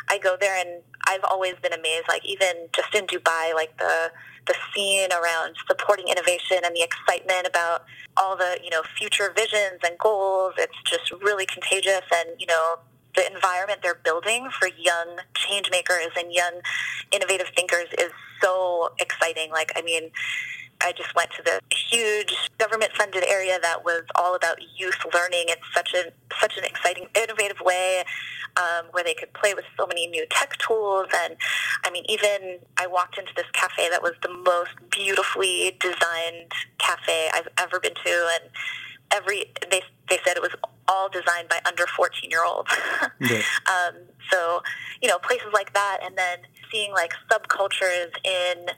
I 0.08 0.18
go 0.18 0.36
there 0.38 0.56
and 0.56 0.82
I've 1.06 1.24
always 1.24 1.54
been 1.62 1.72
amazed, 1.72 2.04
like 2.08 2.24
even 2.26 2.68
just 2.74 2.94
in 2.94 3.06
Dubai, 3.06 3.54
like 3.54 3.78
the, 3.78 4.10
the 4.46 4.54
scene 4.74 5.08
around 5.10 5.56
supporting 5.66 6.08
innovation 6.08 6.58
and 6.64 6.76
the 6.76 6.82
excitement 6.82 7.46
about 7.46 7.84
all 8.16 8.36
the, 8.36 8.58
you 8.62 8.70
know, 8.70 8.82
future 8.98 9.32
visions 9.34 9.80
and 9.84 9.96
goals. 9.98 10.54
It's 10.58 10.76
just 10.84 11.10
really 11.22 11.46
contagious 11.46 12.04
and, 12.14 12.38
you 12.38 12.46
know, 12.46 12.76
the 13.16 13.26
environment 13.32 13.80
they're 13.82 14.00
building 14.04 14.48
for 14.58 14.68
young 14.68 15.18
change 15.34 15.70
makers 15.70 16.10
and 16.18 16.32
young 16.32 16.60
innovative 17.12 17.48
thinkers 17.56 17.88
is 17.98 18.10
so 18.40 18.90
exciting. 18.98 19.50
Like, 19.50 19.72
I 19.74 19.82
mean, 19.82 20.10
I 20.80 20.92
just 20.92 21.14
went 21.14 21.30
to 21.36 21.42
the 21.42 21.60
huge 21.74 22.34
government-funded 22.58 23.24
area 23.24 23.58
that 23.62 23.84
was 23.84 24.02
all 24.14 24.34
about 24.34 24.58
youth 24.76 24.98
learning 25.14 25.46
in 25.48 25.56
such 25.74 25.94
a 25.94 26.12
such 26.38 26.58
an 26.58 26.64
exciting, 26.64 27.06
innovative 27.14 27.60
way, 27.60 28.04
um, 28.56 28.86
where 28.90 29.02
they 29.02 29.14
could 29.14 29.32
play 29.32 29.54
with 29.54 29.64
so 29.76 29.86
many 29.86 30.06
new 30.06 30.26
tech 30.30 30.56
tools. 30.58 31.06
And 31.24 31.36
I 31.84 31.90
mean, 31.90 32.04
even 32.08 32.58
I 32.76 32.86
walked 32.86 33.16
into 33.18 33.32
this 33.34 33.46
cafe 33.52 33.88
that 33.88 34.02
was 34.02 34.12
the 34.22 34.28
most 34.28 34.72
beautifully 34.90 35.76
designed 35.80 36.52
cafe 36.78 37.30
I've 37.32 37.48
ever 37.58 37.80
been 37.80 37.94
to, 37.94 38.38
and 38.40 38.50
every 39.12 39.52
they 39.70 39.82
they 40.10 40.18
said 40.26 40.36
it 40.36 40.42
was 40.42 40.54
all 40.88 41.08
designed 41.08 41.48
by 41.48 41.60
under 41.66 41.86
14 41.86 42.30
year 42.30 42.44
olds. 42.44 42.70
yeah. 43.20 43.42
um, 43.66 43.94
so, 44.30 44.62
you 45.02 45.08
know, 45.08 45.18
places 45.18 45.48
like 45.52 45.72
that, 45.74 45.98
and 46.02 46.16
then 46.16 46.38
seeing 46.70 46.92
like 46.92 47.12
subcultures 47.30 48.10
in 48.24 48.68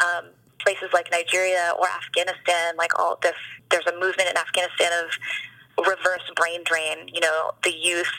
um, 0.00 0.30
places 0.60 0.88
like 0.92 1.10
Nigeria 1.10 1.72
or 1.78 1.86
Afghanistan, 1.88 2.76
like 2.76 2.98
all 2.98 3.18
this, 3.22 3.36
there's 3.70 3.86
a 3.86 3.92
movement 3.92 4.30
in 4.30 4.36
Afghanistan 4.36 4.90
of 5.04 5.86
reverse 5.86 6.30
brain 6.36 6.60
drain. 6.64 7.08
You 7.12 7.20
know, 7.20 7.52
the 7.64 7.72
youth, 7.72 8.12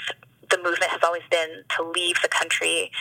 the 0.50 0.58
movement 0.58 0.92
has 0.92 1.02
always 1.04 1.24
been 1.30 1.64
to 1.78 1.84
leave 1.84 2.16
the 2.22 2.30
country 2.30 2.92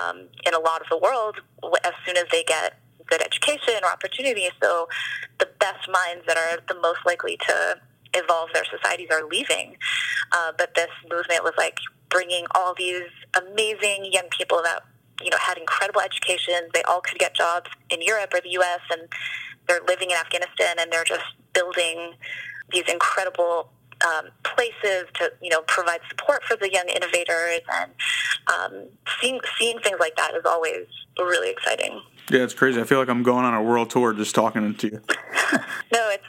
um, 0.00 0.28
in 0.46 0.54
a 0.54 0.58
lot 0.58 0.80
of 0.80 0.88
the 0.90 0.98
world 0.98 1.36
as 1.84 1.92
soon 2.06 2.16
as 2.16 2.24
they 2.30 2.42
get 2.44 2.78
good 3.06 3.22
education 3.22 3.74
or 3.82 3.90
opportunity. 3.90 4.48
So 4.62 4.88
the 5.38 5.48
best 5.58 5.88
minds 5.90 6.24
that 6.26 6.36
are 6.36 6.60
the 6.68 6.80
most 6.80 7.00
likely 7.06 7.36
to 7.36 7.80
evolve 8.14 8.50
their 8.52 8.64
societies 8.64 9.08
are 9.10 9.26
leaving. 9.26 9.76
Uh, 10.32 10.52
but 10.56 10.74
this 10.74 10.90
movement 11.10 11.42
was 11.42 11.54
like 11.56 11.78
bringing 12.08 12.46
all 12.54 12.74
these 12.76 13.08
amazing 13.36 14.08
young 14.12 14.28
people 14.30 14.60
that 14.62 14.82
you 15.22 15.30
know, 15.30 15.36
had 15.40 15.58
incredible 15.58 16.00
educations. 16.00 16.70
They 16.72 16.82
all 16.82 17.00
could 17.00 17.18
get 17.18 17.34
jobs 17.34 17.70
in 17.90 18.02
Europe 18.02 18.32
or 18.34 18.40
the 18.40 18.50
U.S. 18.50 18.80
and 18.90 19.08
they're 19.68 19.80
living 19.86 20.10
in 20.10 20.16
Afghanistan 20.16 20.76
and 20.78 20.92
they're 20.92 21.04
just 21.04 21.24
building 21.52 22.14
these 22.72 22.84
incredible 22.88 23.70
um, 24.04 24.26
places 24.42 25.04
to 25.14 25.32
you 25.40 25.50
know 25.50 25.62
provide 25.62 26.00
support 26.08 26.42
for 26.44 26.56
the 26.56 26.70
young 26.70 26.88
innovators 26.88 27.60
and 27.72 27.90
um, 28.52 28.88
seeing 29.20 29.40
seeing 29.58 29.78
things 29.78 29.98
like 30.00 30.16
that 30.16 30.34
is 30.34 30.44
always 30.44 30.86
really 31.18 31.50
exciting. 31.50 32.02
Yeah, 32.30 32.40
it's 32.40 32.54
crazy. 32.54 32.80
I 32.80 32.84
feel 32.84 32.98
like 32.98 33.08
I'm 33.08 33.22
going 33.22 33.44
on 33.44 33.54
a 33.54 33.62
world 33.62 33.90
tour 33.90 34.12
just 34.12 34.34
talking 34.34 34.74
to 34.74 34.86
you. 34.86 35.00
no, 35.92 36.10
it's 36.10 36.24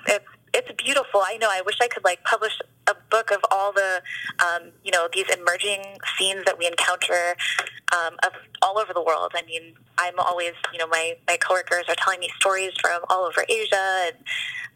beautiful. 0.78 1.22
I 1.26 1.38
know. 1.38 1.48
I 1.50 1.62
wish 1.66 1.78
I 1.82 1.88
could 1.88 2.04
like 2.04 2.24
publish 2.24 2.54
a 2.88 2.96
book 3.10 3.32
of 3.32 3.40
all 3.52 3.72
the, 3.72 4.02
um, 4.40 4.72
you 4.84 4.92
know, 4.92 5.08
these 5.14 5.26
emerging 5.30 5.84
scenes 6.18 6.44
that 6.46 6.58
we 6.58 6.68
encounter 6.68 7.36
um, 7.94 8.16
of 8.24 8.34
all 8.62 8.80
over 8.80 8.94
the 8.94 9.02
world. 9.02 9.32
I 9.36 9.42
mean, 9.44 9.74
I'm 9.98 10.20
always, 10.20 10.54
you 10.72 10.80
know, 10.80 10.88
my 10.88 11.16
my 11.28 11.38
coworkers 11.38 11.86
are 11.88 11.96
telling 11.96 12.20
me 12.20 12.30
stories 12.38 12.74
from 12.82 13.02
all 13.10 13.26
over 13.26 13.46
Asia 13.50 14.08
and, 14.08 14.16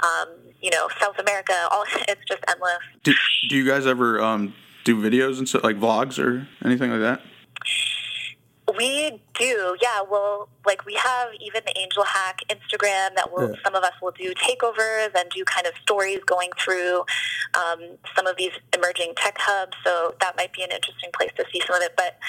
um, 0.02 0.30
you 0.62 0.70
know, 0.72 0.88
South 1.00 1.20
America. 1.20 1.54
All 1.72 1.86
it's 2.08 2.22
just 2.28 2.44
endless. 2.48 2.80
Do, 3.04 3.14
do 3.50 3.56
you 3.56 3.68
guys 3.68 3.86
ever 3.86 4.22
um, 4.22 4.54
do 4.84 4.96
videos 5.02 5.38
and 5.38 5.48
stuff 5.48 5.64
like 5.64 5.78
vlogs 5.78 6.18
or 6.18 6.48
anything 6.64 6.92
like 6.92 7.02
that? 7.02 7.22
We 8.78 9.22
do, 9.34 9.76
yeah. 9.82 10.02
Well, 10.10 10.50
like 10.66 10.86
we 10.86 10.94
have 10.96 11.30
even 11.40 11.62
the 11.66 11.74
AngelHack 11.74 12.44
Instagram 12.50 13.16
that 13.16 13.32
will 13.32 13.50
yeah. 13.50 13.56
some 13.64 13.74
of 13.76 13.84
us 13.84 13.94
will 14.02 14.12
do 14.12 14.34
takeovers 14.36 15.10
and 15.16 15.30
do 15.30 15.44
kind 15.46 15.66
of 15.66 15.74
stories 15.82 16.20
going 16.26 16.52
through 16.64 17.04
um, 17.56 17.98
some 18.16 18.28
of 18.28 18.38
these 18.38 18.52
emerging 18.76 19.14
tech 19.16 19.38
hubs. 19.40 19.76
So 19.84 20.16
that 20.22 20.36
might 20.38 20.54
be 20.54 20.62
an 20.64 20.72
interesting 20.72 21.10
place 21.14 21.32
to 21.38 21.46
see 21.52 21.62
some 21.66 21.78
of 21.78 21.82
it. 21.82 21.94
But 21.96 22.20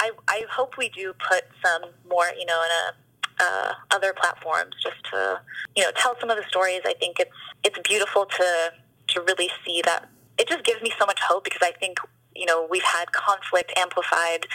I, 0.00 0.10
I 0.28 0.44
hope 0.50 0.76
we 0.76 0.88
do 0.88 1.12
put 1.28 1.44
some 1.64 1.90
more, 2.08 2.30
you 2.38 2.46
know, 2.46 2.62
in 2.62 2.70
a 2.70 2.94
uh, 3.40 3.72
other 3.90 4.12
platforms 4.12 4.74
just 4.82 5.02
to 5.10 5.40
you 5.74 5.82
know 5.82 5.90
tell 5.96 6.14
some 6.20 6.30
of 6.30 6.36
the 6.36 6.44
stories. 6.48 6.82
I 6.84 6.94
think 6.94 7.18
it's 7.18 7.30
it's 7.64 7.78
beautiful 7.88 8.26
to 8.26 8.72
to 9.08 9.20
really 9.22 9.50
see 9.64 9.82
that. 9.84 10.08
It 10.38 10.48
just 10.48 10.64
gives 10.64 10.80
me 10.82 10.92
so 10.98 11.06
much 11.06 11.20
hope 11.20 11.44
because 11.44 11.62
I 11.62 11.72
think 11.72 11.98
you 12.40 12.46
know 12.46 12.66
we've 12.68 12.82
had 12.82 13.12
conflict 13.12 13.72
amplified 13.76 14.46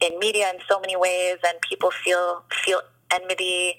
in 0.00 0.18
media 0.18 0.50
in 0.52 0.60
so 0.68 0.80
many 0.80 0.96
ways, 0.96 1.36
and 1.46 1.60
people 1.62 1.90
feel 1.90 2.42
feel 2.64 2.82
enmity. 3.12 3.76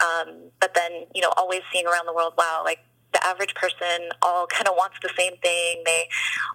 Um, 0.00 0.50
but 0.60 0.74
then, 0.74 1.06
you 1.14 1.20
know, 1.20 1.32
always 1.36 1.60
seeing 1.72 1.86
around 1.86 2.06
the 2.06 2.14
world, 2.14 2.34
wow, 2.36 2.62
like 2.64 2.78
the 3.12 3.24
average 3.24 3.54
person 3.54 4.10
all 4.22 4.46
kind 4.50 4.68
of 4.68 4.74
wants 4.76 4.96
the 5.02 5.10
same 5.16 5.36
thing. 5.42 5.82
They 5.84 6.08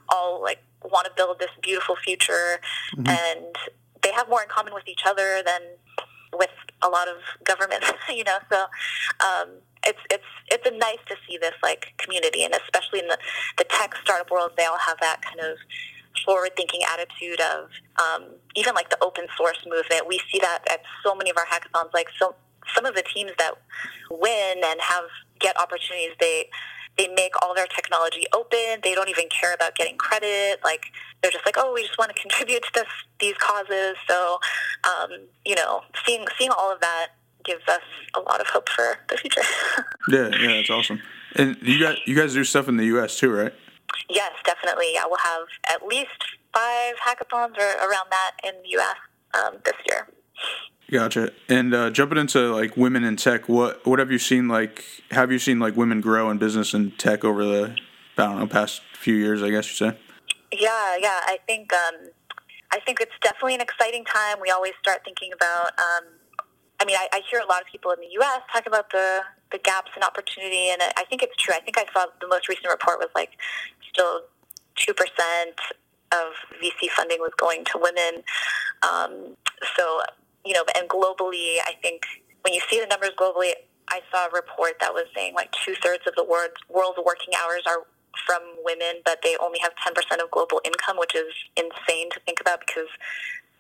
all 0.10 0.42
like 0.42 0.60
want 0.84 1.06
to 1.06 1.12
build 1.16 1.40
this 1.40 1.50
beautiful 1.62 1.96
future, 1.96 2.60
mm-hmm. 2.96 3.08
and 3.08 3.56
they 4.04 4.12
have 4.12 4.30
more 4.30 4.42
in 4.42 4.50
common 4.50 4.74
with 4.74 4.88
each 4.88 5.02
other 5.06 5.42
than 5.46 5.62
with 6.34 6.50
a 6.84 6.90
lot 6.90 7.08
of 7.08 7.16
governments. 7.44 7.92
you 8.10 8.24
know, 8.24 8.38
so 8.52 8.66
um, 9.26 9.50
it's 9.86 10.00
it's 10.12 10.24
it's 10.48 10.68
nice 10.78 11.00
to 11.08 11.16
see 11.28 11.38
this 11.38 11.56
like 11.64 11.94
community, 11.98 12.44
and 12.44 12.54
especially 12.54 13.00
in 13.00 13.08
the 13.08 13.18
the 13.58 13.64
tech 13.66 13.96
startup 14.04 14.30
world, 14.32 14.52
they 14.58 14.66
all 14.66 14.80
have 14.80 14.98
that 15.02 15.22
kind 15.22 15.40
of 15.40 15.58
forward 16.24 16.52
thinking 16.56 16.82
attitude 16.92 17.40
of 17.42 17.70
um, 18.00 18.30
even 18.56 18.74
like 18.74 18.90
the 18.90 18.98
open 19.04 19.28
source 19.38 19.60
movement. 19.66 20.08
We 20.08 20.20
see 20.32 20.40
that 20.40 20.60
at 20.70 20.82
so 21.04 21.16
many 21.16 21.30
of 21.30 21.38
our 21.38 21.46
hackathons. 21.46 21.94
Like 21.94 22.08
so, 22.18 22.36
some 22.74 22.86
of 22.86 22.96
the 22.96 23.04
teams 23.04 23.32
that 23.38 23.54
win 24.10 24.62
and 24.64 24.80
have 24.82 25.06
get 25.40 25.60
opportunities, 25.60 26.12
they 26.20 26.50
they 26.98 27.08
make 27.10 27.34
all 27.42 27.54
their 27.54 27.68
technology 27.68 28.24
open. 28.34 28.80
They 28.84 28.96
don't 28.96 29.10
even 29.10 29.28
care 29.30 29.54
about 29.54 29.76
getting 29.76 29.98
credit. 29.98 30.60
Like 30.64 30.86
they're 31.22 31.32
just 31.32 31.46
like, 31.46 31.56
oh, 31.58 31.74
we 31.74 31.84
just 31.84 31.98
want 31.98 32.16
to 32.16 32.22
contribute 32.22 32.64
to 32.64 32.70
this, 32.74 32.88
these 33.20 33.36
causes. 33.38 33.96
So, 34.08 34.40
um, 34.84 35.10
you 35.46 35.56
know, 35.56 35.82
seeing 36.06 36.26
seeing 36.38 36.52
all 36.52 36.72
of 36.72 36.80
that 36.82 37.08
gives 37.44 37.68
us 37.68 37.82
a 38.16 38.20
lot 38.22 38.42
of 38.42 38.48
hope 38.48 38.70
for 38.70 38.98
the 39.10 39.18
future. 39.18 39.42
yeah, 40.10 40.30
yeah, 40.40 40.56
that's 40.58 40.70
awesome. 40.70 41.02
And 41.36 41.58
you 41.62 41.80
guys, 41.80 41.98
you 42.06 42.16
guys 42.16 42.34
do 42.34 42.44
stuff 42.44 42.68
in 42.68 42.78
the 42.78 42.86
U.S. 42.86 43.20
too, 43.20 43.32
right? 43.32 43.54
Yes, 44.10 44.32
definitely. 44.46 44.94
Yeah, 44.94 45.04
we'll 45.06 45.18
have 45.24 45.48
at 45.70 45.86
least 45.86 46.10
five 46.54 46.96
hackathons 47.06 47.58
or 47.58 47.88
around 47.88 48.08
that 48.12 48.32
in 48.44 48.54
the 48.64 48.70
U.S. 48.70 48.96
Um, 49.34 49.58
this 49.64 49.76
year. 49.88 50.08
Gotcha. 50.92 51.32
And 51.50 51.74
uh, 51.74 51.90
jumping 51.90 52.18
into 52.18 52.54
like 52.54 52.78
women 52.78 53.04
in 53.04 53.16
tech, 53.16 53.50
what 53.50 53.86
what 53.86 54.00
have 54.00 54.12
you 54.12 54.20
seen? 54.20 54.48
Like, 54.48 54.84
have 55.12 55.32
you 55.32 55.40
seen 55.40 55.60
like 55.60 55.76
women 55.76 56.00
grow 56.00 56.30
in 56.30 56.38
business 56.38 56.74
and 56.74 56.98
tech 57.00 57.24
over 57.24 57.44
the 57.44 57.76
I 58.18 58.26
don't 58.26 58.40
know 58.40 58.48
past 58.48 58.82
few 58.94 59.16
years? 59.16 59.42
I 59.42 59.50
guess 59.50 59.68
you 59.68 59.90
say. 59.90 59.98
Yeah, 60.54 60.96
yeah. 61.00 61.22
I 61.26 61.40
think 61.48 61.74
um, 61.74 61.96
I 62.72 62.80
think 62.82 63.02
it's 63.02 63.12
definitely 63.22 63.56
an 63.56 63.62
exciting 63.62 64.06
time. 64.06 64.38
We 64.42 64.52
always 64.52 64.74
start 64.80 65.02
thinking 65.04 65.32
about. 65.34 65.68
Um, 65.80 66.06
I 66.80 66.86
mean, 66.86 66.98
I, 66.98 67.08
I 67.14 67.22
hear 67.32 67.40
a 67.40 67.46
lot 67.46 67.62
of 67.62 67.68
people 67.72 67.92
in 67.92 68.00
the 68.00 68.10
U.S. 68.20 68.42
talk 68.52 68.68
about 68.68 68.92
the 68.92 69.22
the 69.56 69.64
gaps 69.64 69.92
in 69.96 70.04
opportunity, 70.04 70.68
and 70.70 70.84
I 70.84 71.06
think 71.08 71.24
it's 71.24 71.36
true. 71.40 71.56
I 71.56 71.62
think 71.64 71.78
I 71.78 71.86
saw 71.94 72.06
the 72.20 72.28
most 72.28 72.50
recent 72.50 72.68
report 72.68 73.00
was 73.00 73.10
like 73.16 73.40
still 73.88 74.28
two 74.76 74.94
percent 74.94 75.56
of 76.12 76.36
VC 76.60 76.92
funding 76.92 77.20
was 77.20 77.32
going 77.38 77.64
to 77.72 77.80
women. 77.80 78.24
Um, 78.84 79.40
so, 79.76 80.02
you 80.44 80.54
know, 80.54 80.64
and 80.78 80.90
globally, 80.90 81.64
I 81.64 81.74
think 81.82 82.04
when 82.44 82.54
you 82.54 82.62
see 82.70 82.80
the 82.80 82.88
numbers 82.88 83.12
globally, 83.18 83.54
I 83.88 84.02
saw 84.12 84.28
a 84.28 84.32
report 84.34 84.74
that 84.82 84.94
was 84.94 85.06
saying 85.16 85.34
like 85.34 85.52
two 85.64 85.74
thirds 85.82 86.04
of 86.08 86.16
the 86.16 86.24
world's, 86.24 86.60
world's 86.70 87.00
working 87.04 87.34
hours 87.40 87.64
are 87.66 87.88
from 88.26 88.42
women, 88.64 89.02
but 89.04 89.20
they 89.24 89.36
only 89.42 89.60
have 89.60 89.74
10% 89.86 89.92
of 90.24 90.32
global 90.32 90.62
income, 90.64 90.98
which 90.98 91.16
is 91.16 91.32
insane 91.58 92.10
to 92.12 92.20
think 92.26 92.40
about 92.40 92.60
because 92.66 92.88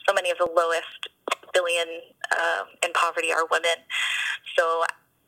so 0.08 0.14
many 0.14 0.32
of 0.32 0.38
the 0.38 0.48
lowest 0.56 1.10
billion 1.54 1.88
uh, 2.32 2.64
in 2.84 2.92
poverty 2.94 3.32
are 3.32 3.46
women. 3.52 3.80
So 4.58 4.84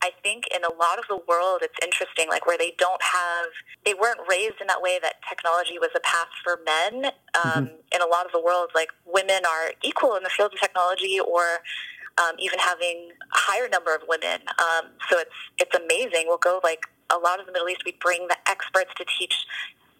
I 0.07 0.11
think 0.23 0.45
in 0.55 0.63
a 0.63 0.73
lot 0.73 0.99
of 0.99 1.05
the 1.09 1.19
world, 1.27 1.59
it's 1.61 1.75
interesting, 1.83 2.29
like 2.29 2.45
where 2.45 2.57
they 2.57 2.73
don't 2.77 3.01
have, 3.03 3.47
they 3.83 3.93
weren't 3.93 4.19
raised 4.29 4.55
in 4.61 4.67
that 4.67 4.81
way 4.81 4.99
that 5.01 5.15
technology 5.27 5.77
was 5.79 5.89
a 5.95 5.99
path 5.99 6.31
for 6.43 6.61
men. 6.63 7.11
Um, 7.43 7.67
mm-hmm. 7.67 7.75
In 7.91 8.01
a 8.01 8.07
lot 8.07 8.25
of 8.25 8.31
the 8.31 8.41
world, 8.41 8.71
like 8.73 8.89
women 9.05 9.43
are 9.43 9.75
equal 9.83 10.15
in 10.15 10.23
the 10.23 10.29
field 10.29 10.53
of 10.53 10.59
technology 10.61 11.19
or 11.19 11.59
um, 12.17 12.39
even 12.39 12.57
having 12.59 13.11
a 13.11 13.37
higher 13.37 13.67
number 13.67 13.93
of 13.93 14.01
women. 14.07 14.47
Um, 14.63 14.95
so 15.11 15.19
it's, 15.19 15.35
it's 15.59 15.75
amazing. 15.75 16.31
We'll 16.31 16.39
go 16.39 16.61
like 16.63 16.87
a 17.09 17.17
lot 17.17 17.39
of 17.39 17.45
the 17.45 17.51
Middle 17.51 17.67
East, 17.67 17.83
we 17.85 17.95
bring 17.99 18.27
the 18.27 18.37
experts 18.47 18.91
to 18.95 19.05
teach 19.19 19.45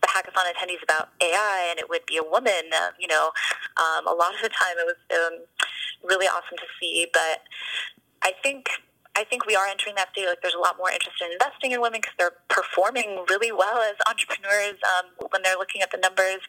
the 0.01 0.07
hackathon 0.07 0.47
attendees 0.47 0.83
about 0.83 1.09
AI, 1.19 1.67
and 1.69 1.79
it 1.79 1.89
would 1.89 2.05
be 2.05 2.15
a 2.17 2.23
woman. 2.23 2.71
Uh, 2.71 2.95
you 2.99 3.07
know, 3.07 3.31
um, 3.75 4.07
a 4.07 4.13
lot 4.13 4.33
of 4.35 4.41
the 4.41 4.49
time 4.49 4.79
it 4.79 4.87
was 4.87 4.99
um, 5.11 5.39
really 6.03 6.27
awesome 6.27 6.57
to 6.57 6.67
see. 6.79 7.07
But 7.11 7.43
I 8.23 8.33
think 8.43 8.69
I 9.17 9.23
think 9.23 9.47
we 9.47 9.55
are 9.55 9.65
entering 9.65 9.95
that 9.95 10.13
state. 10.13 10.27
Like, 10.27 10.41
there's 10.43 10.53
a 10.53 10.61
lot 10.61 10.77
more 10.77 10.91
interest 10.91 11.17
in 11.25 11.31
investing 11.31 11.71
in 11.71 11.81
women 11.81 12.01
because 12.01 12.13
they're 12.21 12.37
performing 12.49 13.25
really 13.27 13.51
well 13.51 13.81
as 13.81 13.97
entrepreneurs 14.05 14.77
um, 14.93 15.09
when 15.33 15.41
they're 15.41 15.57
looking 15.57 15.81
at 15.81 15.89
the 15.89 15.97
numbers. 15.97 16.45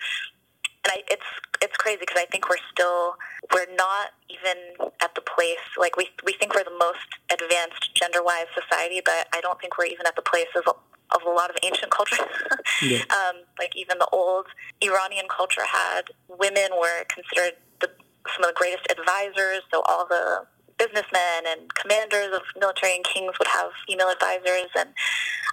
And 0.85 0.93
I, 0.93 1.03
it's 1.09 1.25
it's 1.65 1.77
crazy 1.77 1.99
because 2.01 2.21
I 2.21 2.27
think 2.31 2.49
we're 2.49 2.63
still 2.71 3.17
we're 3.53 3.73
not 3.75 4.13
even 4.29 4.93
at 5.01 5.15
the 5.17 5.25
place 5.25 5.65
like 5.81 5.97
we 5.97 6.13
we 6.25 6.35
think 6.35 6.55
we're 6.55 6.63
the 6.63 6.79
most 6.79 7.09
advanced 7.33 7.97
gender 7.97 8.23
wise 8.23 8.47
society, 8.53 9.01
but 9.03 9.27
I 9.33 9.41
don't 9.41 9.59
think 9.61 9.79
we're 9.79 9.91
even 9.91 10.07
at 10.07 10.15
the 10.15 10.23
place 10.23 10.53
of 10.55 10.69
of 10.69 11.23
a 11.27 11.31
lot 11.31 11.49
of 11.49 11.57
ancient 11.65 11.91
cultures. 11.91 12.29
yeah. 12.83 13.03
um, 13.11 13.49
like 13.59 13.75
even 13.75 13.99
the 13.99 14.09
old 14.13 14.47
Iranian 14.83 15.27
culture 15.27 15.65
had 15.65 16.13
women 16.29 16.69
were 16.79 17.05
considered 17.09 17.57
the, 17.81 17.89
some 18.37 18.45
of 18.45 18.53
the 18.53 18.55
greatest 18.55 18.87
advisors. 18.93 19.65
So 19.73 19.83
all 19.89 20.07
the 20.07 20.45
businessmen 20.89 21.45
and 21.47 21.75
commanders 21.75 22.35
of 22.35 22.43
military 22.59 22.97
and 22.97 23.05
kings 23.05 23.33
would 23.39 23.49
have 23.49 23.71
female 23.87 24.09
advisors, 24.09 24.71
and 24.77 24.91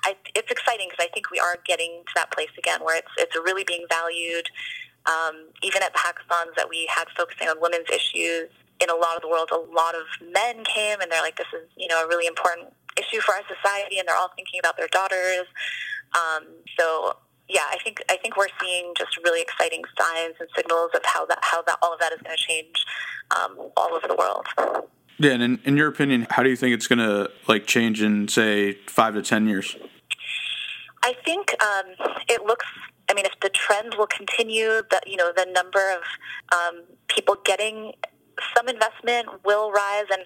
I, 0.03 0.15
it's 0.35 0.51
exciting 0.51 0.87
because 0.89 1.05
I 1.05 1.09
think 1.13 1.31
we 1.31 1.39
are 1.39 1.57
getting 1.65 2.03
to 2.05 2.13
that 2.15 2.31
place 2.31 2.51
again 2.57 2.83
where 2.83 2.97
it's 2.97 3.11
it's 3.17 3.35
really 3.35 3.63
being 3.63 3.85
valued. 3.89 4.49
Um, 5.05 5.53
even 5.61 5.83
at 5.83 5.93
the 5.93 5.99
hackathons 5.99 6.55
that 6.57 6.67
we 6.69 6.89
had 6.89 7.05
focusing 7.15 7.47
on 7.47 7.61
women's 7.61 7.89
issues 7.93 8.49
in 8.81 8.89
a 8.89 8.95
lot 8.95 9.15
of 9.15 9.21
the 9.21 9.29
world, 9.29 9.49
a 9.51 9.57
lot 9.57 9.93
of 9.93 10.05
men 10.33 10.63
came 10.63 10.99
and 10.99 11.11
they're 11.11 11.21
like, 11.21 11.37
"This 11.37 11.51
is 11.53 11.67
you 11.75 11.87
know 11.87 12.03
a 12.03 12.07
really 12.07 12.27
important 12.27 12.73
issue 12.97 13.21
for 13.21 13.35
our 13.35 13.43
society," 13.45 13.99
and 13.99 14.07
they're 14.07 14.17
all 14.17 14.31
thinking 14.35 14.59
about 14.59 14.77
their 14.77 14.89
daughters. 14.89 15.45
Um, 16.13 16.47
so 16.79 17.17
yeah, 17.47 17.65
I 17.69 17.77
think 17.83 18.01
I 18.09 18.17
think 18.17 18.37
we're 18.37 18.53
seeing 18.61 18.93
just 18.97 19.17
really 19.23 19.41
exciting 19.41 19.83
signs 19.97 20.35
and 20.39 20.49
signals 20.55 20.91
of 20.95 21.01
how 21.05 21.25
that 21.27 21.39
how 21.41 21.61
that 21.63 21.77
all 21.81 21.93
of 21.93 21.99
that 21.99 22.13
is 22.13 22.21
going 22.21 22.35
to 22.35 22.41
change 22.41 22.85
um, 23.31 23.69
all 23.77 23.93
over 23.93 24.07
the 24.07 24.15
world. 24.15 24.47
Yeah, 25.17 25.31
and 25.31 25.43
in, 25.43 25.59
in 25.63 25.77
your 25.77 25.87
opinion, 25.87 26.27
how 26.29 26.43
do 26.43 26.49
you 26.49 26.55
think 26.55 26.73
it's 26.73 26.87
going 26.87 26.99
to 26.99 27.31
like 27.47 27.65
change 27.65 28.01
in 28.01 28.27
say 28.27 28.73
five 28.87 29.13
to 29.13 29.21
ten 29.21 29.47
years? 29.47 29.75
I 31.03 31.13
think 31.23 31.55
um, 31.63 31.85
it 32.27 32.43
looks. 32.45 32.65
I 33.09 33.13
mean, 33.13 33.25
if 33.25 33.39
the 33.41 33.49
trend 33.49 33.95
will 33.97 34.07
continue, 34.07 34.81
that 34.91 35.07
you 35.07 35.15
know, 35.15 35.31
the 35.35 35.45
number 35.45 35.91
of 35.91 36.01
um, 36.53 36.83
people 37.07 37.37
getting 37.45 37.93
some 38.55 38.67
investment 38.67 39.27
will 39.45 39.71
rise, 39.71 40.05
and 40.11 40.23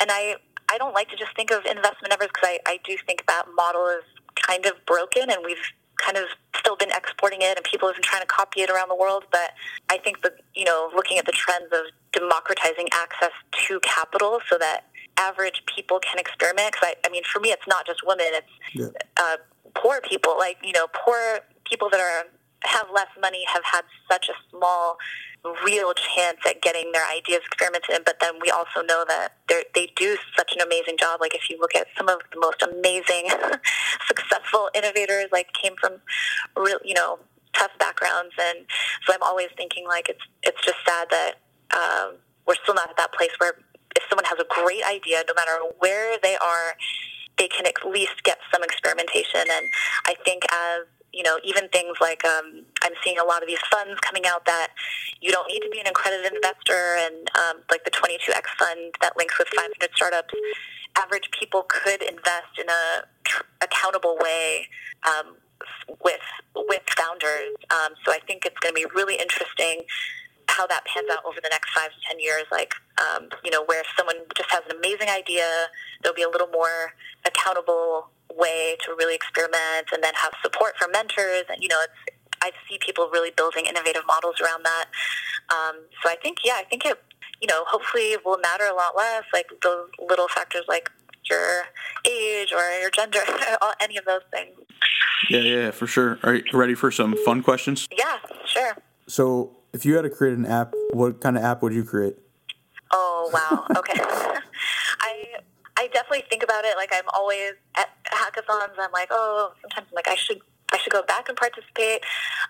and 0.00 0.10
I 0.10 0.36
I 0.68 0.78
don't 0.78 0.94
like 0.94 1.10
to 1.10 1.16
just 1.16 1.36
think 1.36 1.50
of 1.50 1.64
investment 1.64 2.10
numbers 2.10 2.28
because 2.34 2.48
I, 2.48 2.58
I 2.66 2.78
do 2.84 2.96
think 3.06 3.26
that 3.26 3.44
model 3.54 3.86
is 3.88 4.04
kind 4.34 4.66
of 4.66 4.72
broken, 4.86 5.30
and 5.30 5.38
we've 5.44 5.58
kind 6.04 6.16
of 6.16 6.24
still 6.56 6.76
been 6.76 6.90
exporting 6.90 7.40
it 7.42 7.56
and 7.56 7.64
people 7.64 7.88
have 7.88 7.96
been 7.96 8.02
trying 8.02 8.22
to 8.22 8.26
copy 8.26 8.60
it 8.60 8.70
around 8.70 8.88
the 8.88 8.96
world. 8.96 9.24
But 9.30 9.52
I 9.88 9.98
think 9.98 10.22
that, 10.22 10.34
you 10.54 10.64
know, 10.64 10.90
looking 10.94 11.18
at 11.18 11.26
the 11.26 11.32
trends 11.32 11.72
of 11.72 11.86
democratizing 12.12 12.88
access 12.92 13.32
to 13.68 13.80
capital 13.80 14.40
so 14.48 14.58
that 14.58 14.86
average 15.16 15.62
people 15.66 16.00
can 16.00 16.18
experiment. 16.18 16.72
Because 16.72 16.94
I, 16.94 17.06
I 17.06 17.10
mean, 17.10 17.22
for 17.24 17.40
me, 17.40 17.50
it's 17.50 17.66
not 17.66 17.86
just 17.86 18.06
women; 18.06 18.26
it's 18.30 18.46
yeah. 18.74 18.86
uh, 19.16 19.36
poor 19.74 20.00
people. 20.00 20.36
Like 20.38 20.58
you 20.62 20.72
know, 20.72 20.86
poor 21.04 21.40
people 21.64 21.88
that 21.90 22.00
are 22.00 22.24
have 22.64 22.86
less 22.92 23.08
money 23.20 23.44
have 23.48 23.64
had 23.64 23.82
such 24.10 24.28
a 24.28 24.34
small 24.50 24.98
real 25.64 25.92
chance 25.94 26.38
at 26.46 26.62
getting 26.62 26.92
their 26.92 27.06
ideas 27.06 27.40
experimented 27.44 27.90
in. 27.90 28.02
But 28.04 28.18
then 28.20 28.34
we 28.40 28.50
also 28.50 28.82
know 28.82 29.04
that 29.08 29.34
they 29.74 29.90
do 29.96 30.16
such 30.36 30.52
an 30.54 30.60
amazing 30.60 30.96
job. 30.98 31.20
Like 31.20 31.34
if 31.34 31.50
you 31.50 31.58
look 31.60 31.74
at 31.74 31.86
some 31.96 32.08
of 32.08 32.20
the 32.32 32.40
most 32.40 32.62
amazing, 32.62 33.28
successful 34.06 34.70
innovators, 34.74 35.26
like 35.32 35.52
came 35.52 35.74
from 35.80 35.98
real, 36.56 36.78
you 36.84 36.94
know, 36.94 37.18
tough 37.54 37.72
backgrounds. 37.78 38.34
And 38.40 38.66
so 39.06 39.12
I'm 39.12 39.22
always 39.22 39.48
thinking 39.56 39.86
like 39.86 40.08
it's 40.08 40.22
it's 40.42 40.62
just 40.64 40.78
sad 40.86 41.08
that 41.10 41.34
um, 41.74 42.16
we're 42.46 42.56
still 42.62 42.74
not 42.74 42.90
at 42.90 42.96
that 42.96 43.12
place 43.12 43.32
where 43.38 43.54
if 43.96 44.02
someone 44.08 44.24
has 44.24 44.38
a 44.38 44.46
great 44.48 44.84
idea, 44.84 45.24
no 45.26 45.34
matter 45.34 45.58
where 45.78 46.18
they 46.22 46.36
are, 46.36 46.74
they 47.38 47.48
can 47.48 47.66
at 47.66 47.74
least 47.86 48.22
get 48.24 48.38
some 48.52 48.62
experimentation. 48.62 49.40
And 49.50 49.66
I 50.06 50.14
think 50.24 50.44
as 50.52 50.86
you 51.12 51.22
know, 51.22 51.38
even 51.44 51.68
things 51.68 51.96
like 52.00 52.24
um, 52.24 52.64
I'm 52.82 52.92
seeing 53.04 53.18
a 53.18 53.24
lot 53.24 53.42
of 53.42 53.48
these 53.48 53.60
funds 53.70 54.00
coming 54.00 54.24
out 54.26 54.46
that 54.46 54.68
you 55.20 55.30
don't 55.30 55.46
need 55.48 55.60
to 55.60 55.68
be 55.70 55.78
an 55.78 55.86
accredited 55.86 56.32
investor, 56.32 56.96
and 56.98 57.30
um, 57.36 57.62
like 57.70 57.84
the 57.84 57.90
22x 57.90 58.46
fund 58.58 58.94
that 59.00 59.16
links 59.16 59.38
with 59.38 59.48
500 59.48 59.90
startups. 59.94 60.34
Average 60.96 61.30
people 61.38 61.64
could 61.68 62.02
invest 62.02 62.58
in 62.58 62.68
a 62.68 63.04
tr- 63.24 63.44
accountable 63.62 64.16
way 64.20 64.68
um, 65.04 65.36
with 66.04 66.20
with 66.56 66.82
founders. 66.96 67.56
Um, 67.70 67.94
so 68.04 68.12
I 68.12 68.18
think 68.26 68.44
it's 68.44 68.58
going 68.58 68.74
to 68.74 68.80
be 68.80 68.86
really 68.94 69.16
interesting 69.16 69.82
how 70.48 70.66
that 70.66 70.84
pans 70.84 71.08
out 71.10 71.24
over 71.24 71.40
the 71.42 71.48
next 71.50 71.70
five 71.72 71.90
to 71.90 71.96
ten 72.06 72.20
years. 72.20 72.44
Like, 72.50 72.74
um, 73.00 73.28
you 73.44 73.50
know, 73.50 73.64
where 73.64 73.80
if 73.80 73.86
someone 73.96 74.16
just 74.36 74.50
has 74.50 74.62
an 74.68 74.76
amazing 74.76 75.08
idea, 75.08 75.68
there'll 76.02 76.16
be 76.16 76.22
a 76.22 76.28
little 76.28 76.48
more 76.48 76.92
accountable 77.24 78.10
way 78.36 78.76
to 78.84 78.94
really 78.98 79.14
experiment, 79.14 79.88
and 79.92 80.02
then 80.02 80.14
have 80.14 80.32
support 80.42 80.74
from 80.78 80.92
mentors. 80.92 81.44
And 81.48 81.62
you 81.62 81.68
know, 81.68 81.80
it's 81.82 82.16
I 82.42 82.50
see 82.68 82.78
people 82.84 83.08
really 83.12 83.30
building 83.30 83.66
innovative 83.66 84.02
models 84.06 84.40
around 84.40 84.64
that. 84.64 84.86
Um, 85.50 85.76
so 86.02 86.10
I 86.10 86.16
think, 86.20 86.38
yeah, 86.44 86.54
I 86.58 86.64
think 86.64 86.84
it, 86.84 87.00
you 87.40 87.46
know, 87.46 87.64
hopefully 87.66 88.16
will 88.24 88.38
matter 88.38 88.64
a 88.64 88.74
lot 88.74 88.96
less. 88.96 89.22
Like 89.32 89.46
those 89.62 89.88
little 90.08 90.28
factors, 90.28 90.64
like 90.68 90.90
your 91.30 91.62
age 92.04 92.52
or 92.52 92.62
your 92.80 92.90
gender, 92.90 93.20
any 93.80 93.96
of 93.96 94.04
those 94.04 94.22
things. 94.32 94.56
Yeah, 95.30 95.40
yeah, 95.40 95.70
for 95.70 95.86
sure. 95.86 96.18
Are 96.24 96.34
you 96.34 96.44
ready 96.52 96.74
for 96.74 96.90
some 96.90 97.16
fun 97.24 97.42
questions? 97.42 97.88
Yeah, 97.96 98.18
sure. 98.44 98.76
So, 99.06 99.56
if 99.72 99.86
you 99.86 99.94
had 99.94 100.02
to 100.02 100.10
create 100.10 100.36
an 100.36 100.44
app, 100.44 100.74
what 100.92 101.20
kind 101.20 101.36
of 101.36 101.44
app 101.44 101.62
would 101.62 101.72
you 101.72 101.84
create? 101.84 102.16
Oh 102.92 103.30
wow. 103.32 103.66
Okay. 103.78 103.94
I 105.00 105.24
I 105.82 105.88
definitely 105.88 106.24
think 106.30 106.44
about 106.44 106.64
it. 106.64 106.76
Like 106.76 106.90
I'm 106.92 107.08
always 107.12 107.58
at 107.74 107.90
hackathons. 108.06 108.78
I'm 108.78 108.92
like, 108.92 109.08
oh, 109.10 109.52
sometimes 109.60 109.88
I'm 109.90 109.94
like 109.94 110.06
I 110.06 110.14
should 110.14 110.40
I 110.72 110.78
should 110.78 110.92
go 110.92 111.02
back 111.02 111.28
and 111.28 111.36
participate. 111.36 112.04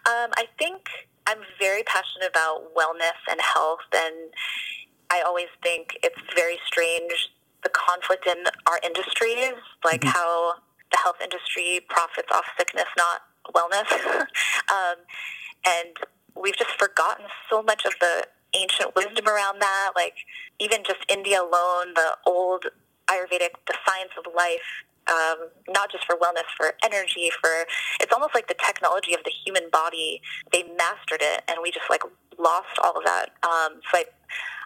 Um, 0.05 0.37
I 0.37 0.45
think 0.59 0.85
I'm 1.27 1.39
very 1.59 1.83
passionate 1.85 2.29
about 2.29 2.75
wellness 2.77 3.17
and 3.31 3.41
health, 3.41 3.89
and 3.95 4.35
I 5.11 5.23
always 5.23 5.49
think 5.63 5.97
it's 6.03 6.21
very 6.37 6.59
strange 6.67 7.33
the 7.65 7.71
conflict 7.71 8.27
in 8.27 8.45
our 8.67 8.79
industries, 8.85 9.57
like 9.83 10.03
mm-hmm. 10.03 10.11
how 10.11 10.55
the 10.91 10.99
health 10.99 11.17
industry 11.23 11.81
profits 11.89 12.29
off 12.35 12.45
sickness, 12.59 12.89
not 12.99 13.23
wellness. 13.55 13.91
um, 14.69 14.97
and 15.65 15.97
we've 16.37 16.57
just 16.57 16.73
forgotten 16.79 17.25
so 17.49 17.63
much 17.63 17.87
of 17.87 17.93
the 18.01 18.27
ancient 18.55 18.95
wisdom 18.95 19.27
around 19.27 19.61
that. 19.61 19.93
Like 19.97 20.17
even 20.59 20.83
just 20.85 21.01
India 21.09 21.41
alone, 21.41 21.95
the 21.95 22.17
old 22.27 22.67
Ayurvedic, 23.11 23.55
the 23.67 23.75
science 23.87 24.13
of 24.19 24.33
life, 24.35 24.69
um, 25.09 25.49
not 25.69 25.91
just 25.91 26.05
for 26.07 26.17
wellness, 26.17 26.47
for 26.57 26.75
energy, 26.85 27.31
for 27.41 27.67
it's 28.01 28.13
almost 28.13 28.35
like 28.35 28.49
the 28.49 28.57
technology 28.65 29.15
of 29.15 29.21
the 29.25 29.33
human 29.45 29.69
body. 29.71 30.21
They 30.53 30.65
mastered 30.77 31.21
it, 31.23 31.43
and 31.49 31.59
we 31.63 31.71
just 31.71 31.89
like 31.91 32.03
lost 32.39 32.79
all 32.83 32.97
of 32.97 33.05
that. 33.05 33.31
Um, 33.43 33.81
so 33.91 33.99
I, 33.99 34.05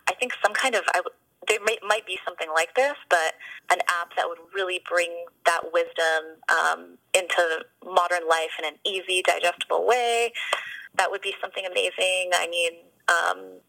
I 0.09 0.15
think 0.15 0.33
some 0.43 0.53
kind 0.53 0.75
of 0.75 0.83
I, 0.95 1.01
there 1.49 1.59
may, 1.65 1.79
might 1.87 2.07
be 2.07 2.19
something 2.25 2.49
like 2.55 2.75
this, 2.75 2.95
but 3.09 3.35
an 3.71 3.79
app 3.89 4.15
that 4.17 4.29
would 4.29 4.39
really 4.55 4.81
bring 4.89 5.25
that 5.45 5.73
wisdom 5.73 6.41
um, 6.49 6.99
into 7.15 7.65
modern 7.85 8.29
life 8.29 8.51
in 8.59 8.65
an 8.67 8.79
easy, 8.85 9.23
digestible 9.23 9.87
way. 9.87 10.33
That 10.97 11.11
would 11.11 11.23
be 11.23 11.35
something 11.41 11.65
amazing. 11.67 12.31
I 12.35 12.49
mean, 12.51 12.73
um, 13.09 13.61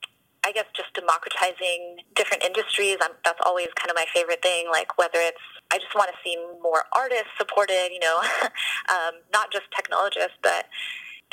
I 0.48 0.54
guess 0.54 0.64
just 0.74 0.94
democratizing 0.94 2.08
different 2.16 2.42
industries. 2.42 2.96
I'm, 3.02 3.12
that's 3.26 3.40
always 3.46 3.68
kind 3.76 3.92
of 3.92 3.96
my 3.96 4.06
favorite 4.16 4.42
thing. 4.42 4.72
Like 4.72 4.98
whether 4.98 5.20
it's, 5.20 5.44
I 5.72 5.78
just 5.78 5.94
want 5.94 6.10
to 6.10 6.16
see 6.24 6.38
more 6.64 6.88
artists 6.96 7.36
supported. 7.38 7.90
You 7.92 8.00
know, 8.00 8.16
um, 8.96 9.20
not 9.34 9.52
just 9.52 9.66
technologists, 9.76 10.40
but 10.42 10.72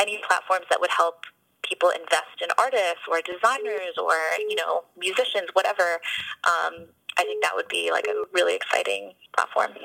any 0.00 0.18
platforms 0.26 0.66
that 0.68 0.80
would 0.80 0.90
help 0.90 1.30
people 1.62 1.90
invest 1.90 2.42
in 2.42 2.48
artists 2.58 3.06
or 3.08 3.22
designers 3.22 3.94
or 4.02 4.18
you 4.42 4.56
know 4.56 4.82
musicians, 4.98 5.46
whatever. 5.52 6.02
Um, 6.42 6.90
I 7.16 7.22
think 7.22 7.40
that 7.44 7.54
would 7.54 7.68
be 7.68 7.92
like 7.92 8.08
a 8.08 8.26
really 8.32 8.56
exciting 8.56 9.12
platform. 9.36 9.78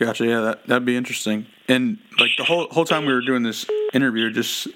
Gotcha. 0.00 0.24
Yeah, 0.24 0.40
that 0.40 0.66
that'd 0.66 0.86
be 0.86 0.96
interesting. 0.96 1.46
And 1.68 1.98
like 2.18 2.30
the 2.38 2.44
whole 2.44 2.68
whole 2.70 2.86
time 2.86 3.04
we 3.04 3.12
were 3.12 3.20
doing 3.20 3.42
this 3.42 3.66
interview, 3.92 4.30
just 4.30 4.68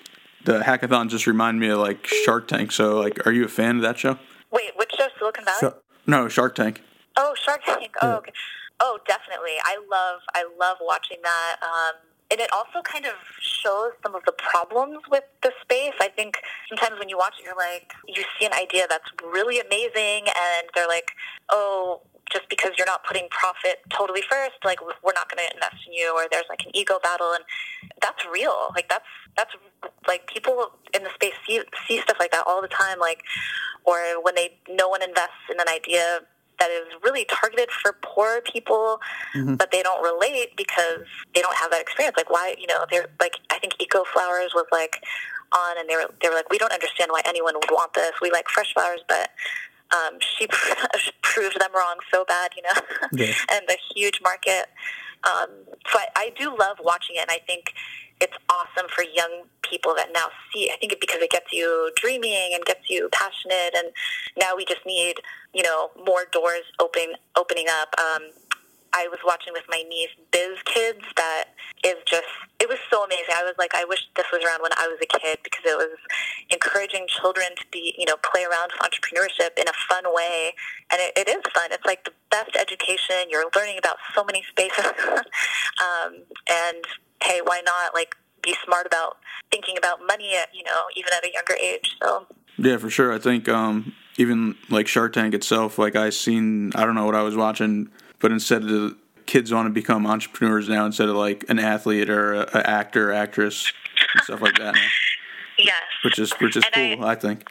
the 0.48 0.60
hackathon 0.60 1.10
just 1.10 1.26
reminded 1.26 1.60
me 1.60 1.68
of 1.68 1.78
like 1.78 2.06
Shark 2.06 2.48
Tank. 2.48 2.72
So 2.72 2.98
like, 2.98 3.26
are 3.26 3.32
you 3.32 3.44
a 3.44 3.48
fan 3.48 3.76
of 3.76 3.82
that 3.82 3.98
show? 3.98 4.18
Wait, 4.50 4.70
which 4.76 4.90
show? 4.96 5.06
Silicon 5.18 5.44
Valley? 5.44 5.56
So, 5.60 5.76
No, 6.06 6.26
Shark 6.28 6.54
Tank. 6.54 6.80
Oh, 7.16 7.34
Shark 7.44 7.64
Tank. 7.66 7.92
Oh, 8.00 8.16
okay. 8.16 8.32
oh, 8.80 8.98
definitely. 9.06 9.56
I 9.62 9.76
love, 9.76 10.20
I 10.34 10.44
love 10.58 10.78
watching 10.80 11.18
that. 11.22 11.56
Um, 11.60 11.96
and 12.30 12.40
it 12.40 12.52
also 12.52 12.82
kind 12.82 13.06
of 13.06 13.14
shows 13.40 13.92
some 14.02 14.14
of 14.14 14.22
the 14.26 14.32
problems 14.32 14.98
with 15.10 15.24
the 15.42 15.52
space. 15.62 15.94
I 16.00 16.08
think 16.08 16.36
sometimes 16.68 16.98
when 16.98 17.08
you 17.08 17.16
watch 17.16 17.34
it, 17.40 17.44
you're 17.44 17.56
like, 17.56 17.92
you 18.06 18.22
see 18.38 18.46
an 18.46 18.52
idea 18.52 18.86
that's 18.88 19.08
really 19.24 19.60
amazing, 19.60 20.28
and 20.28 20.68
they're 20.74 20.88
like, 20.88 21.12
oh, 21.50 22.02
just 22.30 22.48
because 22.50 22.72
you're 22.76 22.86
not 22.86 23.04
putting 23.04 23.26
profit 23.30 23.80
totally 23.88 24.22
first, 24.28 24.56
like 24.64 24.80
we're 24.82 25.14
not 25.14 25.30
going 25.30 25.46
to 25.46 25.54
invest 25.54 25.76
in 25.86 25.92
you, 25.92 26.12
or 26.14 26.26
there's 26.30 26.44
like 26.48 26.60
an 26.64 26.70
ego 26.74 26.98
battle, 27.02 27.32
and 27.32 27.44
that's 28.02 28.24
real. 28.30 28.68
Like 28.74 28.88
that's 28.88 29.08
that's 29.36 29.54
like 30.06 30.26
people 30.26 30.72
in 30.94 31.04
the 31.04 31.10
space 31.14 31.34
see 31.46 31.62
see 31.86 32.00
stuff 32.00 32.16
like 32.20 32.32
that 32.32 32.44
all 32.46 32.60
the 32.60 32.68
time. 32.68 32.98
Like, 32.98 33.22
or 33.84 34.22
when 34.22 34.34
they 34.34 34.58
no 34.68 34.88
one 34.88 35.02
invests 35.02 35.48
in 35.50 35.58
an 35.60 35.68
idea 35.68 36.20
that 36.58 36.70
is 36.70 36.86
really 37.02 37.24
targeted 37.24 37.70
for 37.70 37.96
poor 38.02 38.40
people, 38.40 39.00
but 39.56 39.70
they 39.70 39.82
don't 39.82 40.02
relate 40.02 40.56
because 40.56 41.06
they 41.34 41.40
don't 41.40 41.56
have 41.56 41.70
that 41.70 41.80
experience. 41.80 42.16
Like 42.16 42.30
why, 42.30 42.54
you 42.58 42.66
know, 42.66 42.84
they're 42.90 43.06
like 43.20 43.34
I 43.50 43.58
think 43.58 43.74
Eco 43.80 44.04
Flowers 44.12 44.52
was 44.54 44.66
like 44.72 45.02
on, 45.52 45.78
and 45.78 45.88
they 45.88 45.94
were 45.96 46.10
they 46.20 46.28
were 46.28 46.34
like, 46.34 46.50
we 46.50 46.58
don't 46.58 46.72
understand 46.72 47.10
why 47.10 47.22
anyone 47.24 47.54
would 47.54 47.70
want 47.70 47.94
this. 47.94 48.12
We 48.20 48.30
like 48.30 48.48
fresh 48.48 48.72
flowers, 48.74 49.00
but 49.08 49.30
um, 49.92 50.18
she 50.20 50.46
proved 51.22 51.58
them 51.60 51.70
wrong 51.74 51.96
so 52.12 52.24
bad, 52.26 52.50
you 52.56 52.62
know, 52.62 52.80
Yeah. 53.12 53.32
and 53.52 53.62
the 53.68 53.76
huge 53.94 54.20
market. 54.22 54.66
Um, 55.24 55.48
so 55.90 55.98
I, 55.98 56.06
I 56.16 56.32
do 56.38 56.56
love 56.56 56.78
watching 56.82 57.16
it, 57.16 57.20
and 57.20 57.30
I 57.30 57.38
think 57.46 57.72
it's 58.20 58.36
awesome 58.50 58.88
for 58.94 59.02
young 59.02 59.44
people 59.62 59.94
that 59.96 60.08
now 60.12 60.26
see. 60.52 60.70
I 60.72 60.76
think 60.76 60.92
it 60.92 61.00
because 61.00 61.20
it 61.20 61.30
gets 61.30 61.52
you 61.52 61.90
dreaming 61.96 62.50
and 62.54 62.64
gets 62.64 62.88
you 62.88 63.08
passionate, 63.12 63.74
and 63.76 63.88
now 64.38 64.56
we 64.56 64.64
just 64.64 64.84
need 64.86 65.16
you 65.54 65.62
know 65.62 65.90
more 66.06 66.26
doors 66.32 66.64
open 66.80 67.14
opening 67.36 67.66
up. 67.68 67.94
Um, 67.98 68.30
I 68.92 69.08
was 69.08 69.20
watching 69.24 69.52
with 69.52 69.64
my 69.68 69.82
niece 69.88 70.10
Biz 70.32 70.58
Kids 70.64 71.04
that 71.16 71.54
is 71.84 71.96
just 72.06 72.28
it 72.60 72.68
was 72.68 72.78
so 72.90 73.04
amazing. 73.04 73.34
I 73.34 73.44
was 73.44 73.54
like 73.58 73.74
I 73.74 73.84
wish 73.84 74.00
this 74.16 74.26
was 74.32 74.42
around 74.44 74.62
when 74.62 74.72
I 74.76 74.88
was 74.88 74.98
a 75.02 75.18
kid 75.18 75.38
because 75.44 75.64
it 75.64 75.76
was 75.76 75.96
encouraging 76.50 77.06
children 77.08 77.48
to 77.56 77.64
be 77.70 77.94
you 77.98 78.06
know 78.06 78.16
play 78.22 78.44
around 78.44 78.72
with 78.72 78.82
entrepreneurship 78.82 79.58
in 79.58 79.68
a 79.68 79.76
fun 79.88 80.04
way 80.14 80.54
and 80.90 81.00
it, 81.00 81.12
it 81.16 81.28
is 81.28 81.42
fun. 81.52 81.70
It's 81.70 81.84
like 81.84 82.04
the 82.04 82.12
best 82.30 82.56
education. 82.56 83.28
You're 83.30 83.46
learning 83.54 83.78
about 83.78 83.96
so 84.14 84.24
many 84.24 84.44
spaces. 84.48 84.84
um, 85.08 86.22
and 86.48 86.84
hey, 87.22 87.40
why 87.44 87.60
not 87.64 87.94
like 87.94 88.16
be 88.42 88.54
smart 88.64 88.86
about 88.86 89.18
thinking 89.50 89.76
about 89.76 90.00
money 90.06 90.34
at, 90.36 90.48
you 90.54 90.64
know, 90.64 90.82
even 90.96 91.12
at 91.16 91.24
a 91.24 91.32
younger 91.32 91.54
age. 91.54 91.96
So 92.02 92.26
Yeah, 92.56 92.76
for 92.76 92.90
sure. 92.90 93.12
I 93.12 93.18
think 93.18 93.48
um, 93.48 93.94
even 94.16 94.56
like 94.70 94.86
Shark 94.86 95.12
Tank 95.12 95.34
itself, 95.34 95.78
like 95.78 95.96
I 95.96 96.10
seen, 96.10 96.72
I 96.74 96.84
don't 96.84 96.94
know 96.94 97.06
what 97.06 97.14
I 97.14 97.22
was 97.22 97.36
watching, 97.36 97.90
but 98.20 98.32
instead 98.32 98.62
of 98.62 98.68
the 98.68 98.96
kids 99.26 99.52
want 99.52 99.66
to 99.66 99.70
become 99.70 100.06
entrepreneurs 100.06 100.68
now 100.68 100.86
instead 100.86 101.08
of 101.08 101.16
like 101.16 101.44
an 101.48 101.58
athlete 101.58 102.08
or 102.08 102.34
a, 102.34 102.50
a 102.54 102.66
actor, 102.66 103.10
or 103.10 103.12
actress, 103.12 103.72
and 104.14 104.24
stuff 104.24 104.40
like 104.40 104.56
that. 104.58 104.74
Now, 104.74 104.86
yes. 105.58 105.82
which 106.04 106.18
is 106.18 106.32
which 106.32 106.56
is 106.56 106.64
And 106.74 106.98
cool. 106.98 107.06
I, 107.06 107.14
think. 107.14 107.46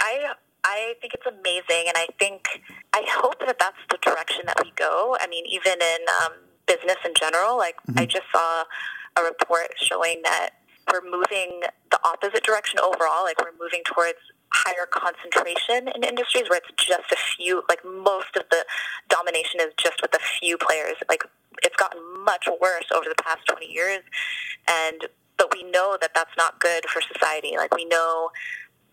I 0.00 0.32
I 0.64 0.94
think 1.00 1.14
it's 1.14 1.26
amazing, 1.26 1.88
and 1.88 1.96
I 1.96 2.06
think 2.18 2.62
I 2.92 3.04
hope 3.08 3.40
that 3.40 3.58
that's 3.58 3.78
the 3.90 3.98
direction 4.02 4.42
that 4.46 4.56
we 4.62 4.72
go. 4.76 5.16
I 5.20 5.26
mean, 5.26 5.44
even 5.46 5.72
in 5.72 5.98
um, 6.24 6.32
business 6.66 6.96
in 7.04 7.12
general, 7.18 7.56
like 7.56 7.76
I 7.96 8.06
just 8.06 8.26
saw 8.32 8.64
a 9.16 9.22
report 9.22 9.72
showing 9.76 10.22
that 10.24 10.50
we're 10.92 11.04
moving 11.04 11.62
the 11.90 11.98
opposite 12.04 12.44
direction 12.44 12.78
overall. 12.80 13.24
Like 13.24 13.40
we're 13.40 13.58
moving 13.60 13.82
towards 13.84 14.18
higher 14.52 14.86
concentration 14.90 15.88
in 15.94 16.04
industries 16.04 16.48
where 16.48 16.58
it's 16.58 16.84
just 16.84 17.12
a 17.12 17.16
few. 17.36 17.62
Like 17.68 17.84
most 17.84 18.36
of 18.36 18.44
the 18.50 18.64
domination 19.08 19.60
is 19.60 19.72
just 19.76 20.00
with 20.02 20.14
a 20.14 20.22
few 20.40 20.56
players. 20.58 20.96
Like 21.08 21.24
it's 21.62 21.76
gotten 21.76 22.00
much 22.24 22.48
worse 22.60 22.86
over 22.94 23.06
the 23.08 23.22
past 23.22 23.40
twenty 23.48 23.70
years, 23.70 24.00
and 24.68 25.06
but 25.36 25.52
we 25.52 25.62
know 25.64 25.96
that 26.00 26.10
that's 26.14 26.36
not 26.36 26.60
good 26.60 26.84
for 26.86 27.00
society. 27.00 27.56
Like 27.56 27.74
we 27.74 27.84
know 27.84 28.30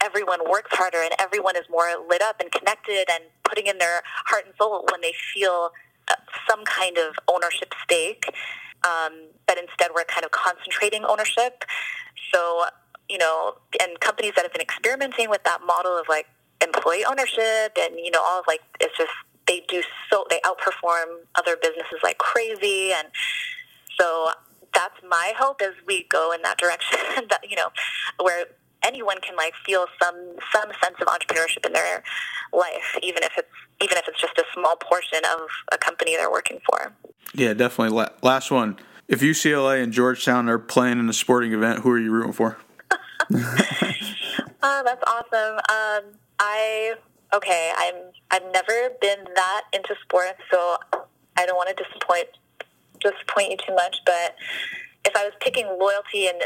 everyone 0.01 0.39
works 0.49 0.69
harder 0.73 1.01
and 1.01 1.11
everyone 1.19 1.55
is 1.55 1.63
more 1.69 1.87
lit 2.07 2.21
up 2.21 2.39
and 2.39 2.51
connected 2.51 3.05
and 3.09 3.23
putting 3.43 3.67
in 3.67 3.77
their 3.77 4.01
heart 4.25 4.45
and 4.45 4.53
soul 4.57 4.85
when 4.91 5.01
they 5.01 5.13
feel 5.33 5.71
uh, 6.09 6.15
some 6.49 6.63
kind 6.65 6.97
of 6.97 7.15
ownership 7.27 7.73
stake. 7.83 8.25
Um, 8.83 9.29
but 9.47 9.57
instead, 9.57 9.91
we're 9.95 10.03
kind 10.05 10.25
of 10.25 10.31
concentrating 10.31 11.03
ownership. 11.05 11.63
So, 12.33 12.65
you 13.09 13.17
know, 13.17 13.55
and 13.81 13.99
companies 13.99 14.33
that 14.35 14.43
have 14.43 14.53
been 14.53 14.61
experimenting 14.61 15.29
with 15.29 15.43
that 15.43 15.59
model 15.65 15.97
of 15.97 16.05
like 16.09 16.27
employee 16.61 17.05
ownership 17.05 17.77
and, 17.79 17.95
you 17.95 18.11
know, 18.11 18.21
all 18.23 18.39
of 18.39 18.45
like, 18.47 18.61
it's 18.79 18.97
just, 18.97 19.11
they 19.47 19.63
do 19.67 19.83
so, 20.09 20.25
they 20.29 20.39
outperform 20.45 21.19
other 21.35 21.55
businesses 21.61 21.99
like 22.03 22.17
crazy. 22.17 22.91
And 22.91 23.07
so 23.97 24.29
that's 24.73 24.95
my 25.07 25.33
hope 25.37 25.61
as 25.61 25.73
we 25.85 26.05
go 26.09 26.31
in 26.33 26.41
that 26.41 26.57
direction 26.57 26.99
that, 27.29 27.41
you 27.47 27.55
know, 27.55 27.69
where 28.21 28.45
anyone 28.85 29.19
can 29.21 29.35
like 29.35 29.53
feel 29.65 29.87
some 30.01 30.15
some 30.53 30.69
sense 30.81 30.95
of 31.01 31.07
entrepreneurship 31.07 31.65
in 31.65 31.73
their 31.73 32.03
life, 32.53 32.97
even 33.01 33.23
if 33.23 33.31
it's 33.37 33.47
even 33.81 33.97
if 33.97 34.05
it's 34.07 34.21
just 34.21 34.37
a 34.37 34.43
small 34.53 34.75
portion 34.75 35.19
of 35.25 35.47
a 35.71 35.77
company 35.77 36.15
they're 36.15 36.31
working 36.31 36.59
for. 36.69 36.93
Yeah, 37.33 37.53
definitely. 37.53 38.07
Last 38.21 38.51
one. 38.51 38.77
If 39.07 39.21
UCLA 39.21 39.83
and 39.83 39.93
Georgetown 39.93 40.49
are 40.49 40.57
playing 40.57 40.99
in 40.99 41.09
a 41.09 41.13
sporting 41.13 41.53
event, 41.53 41.79
who 41.79 41.91
are 41.91 41.99
you 41.99 42.11
rooting 42.11 42.33
for? 42.33 42.57
Oh, 44.67 44.81
that's 44.83 45.03
awesome. 45.05 45.57
Um, 45.69 46.17
I 46.39 46.95
okay. 47.35 47.71
I'm 47.77 47.95
I've 48.31 48.51
never 48.51 48.89
been 48.99 49.19
that 49.35 49.61
into 49.71 49.93
sports, 50.01 50.39
so 50.51 50.77
I 51.37 51.45
don't 51.45 51.55
want 51.55 51.69
to 51.69 51.83
disappoint 51.83 52.29
disappoint 52.99 53.51
you 53.51 53.57
too 53.57 53.75
much. 53.75 53.97
But 54.07 54.35
if 55.05 55.15
I 55.15 55.23
was 55.23 55.33
picking 55.39 55.67
loyalty 55.67 56.25
in 56.25 56.39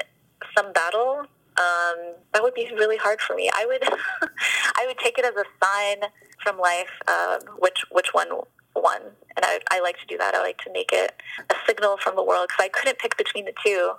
some 0.53 0.73
battle, 0.73 1.19
um, 1.57 2.15
that 2.33 2.43
would 2.43 2.53
be 2.53 2.69
really 2.73 2.97
hard 2.97 3.21
for 3.21 3.37
me. 3.37 3.49
I 3.55 3.65
would 3.65 3.83
I 4.75 4.85
would 4.85 4.97
take 4.97 5.17
it 5.17 5.23
as 5.23 5.35
a 5.35 5.45
sign 5.63 6.09
from 6.43 6.59
life 6.59 6.91
um, 7.07 7.39
which 7.59 7.85
which 7.89 8.13
one 8.13 8.27
won, 8.75 9.01
and 9.37 9.45
I, 9.45 9.59
I 9.71 9.79
like 9.79 9.97
to 9.99 10.05
do 10.07 10.17
that. 10.17 10.35
I 10.35 10.41
like 10.41 10.57
to 10.59 10.73
make 10.73 10.91
it 10.91 11.21
a 11.49 11.55
signal 11.65 11.95
from 11.97 12.17
the 12.17 12.23
world 12.23 12.49
because 12.49 12.65
I 12.65 12.67
couldn't 12.67 12.99
pick 12.99 13.15
between 13.17 13.45
the 13.45 13.53
two 13.63 13.93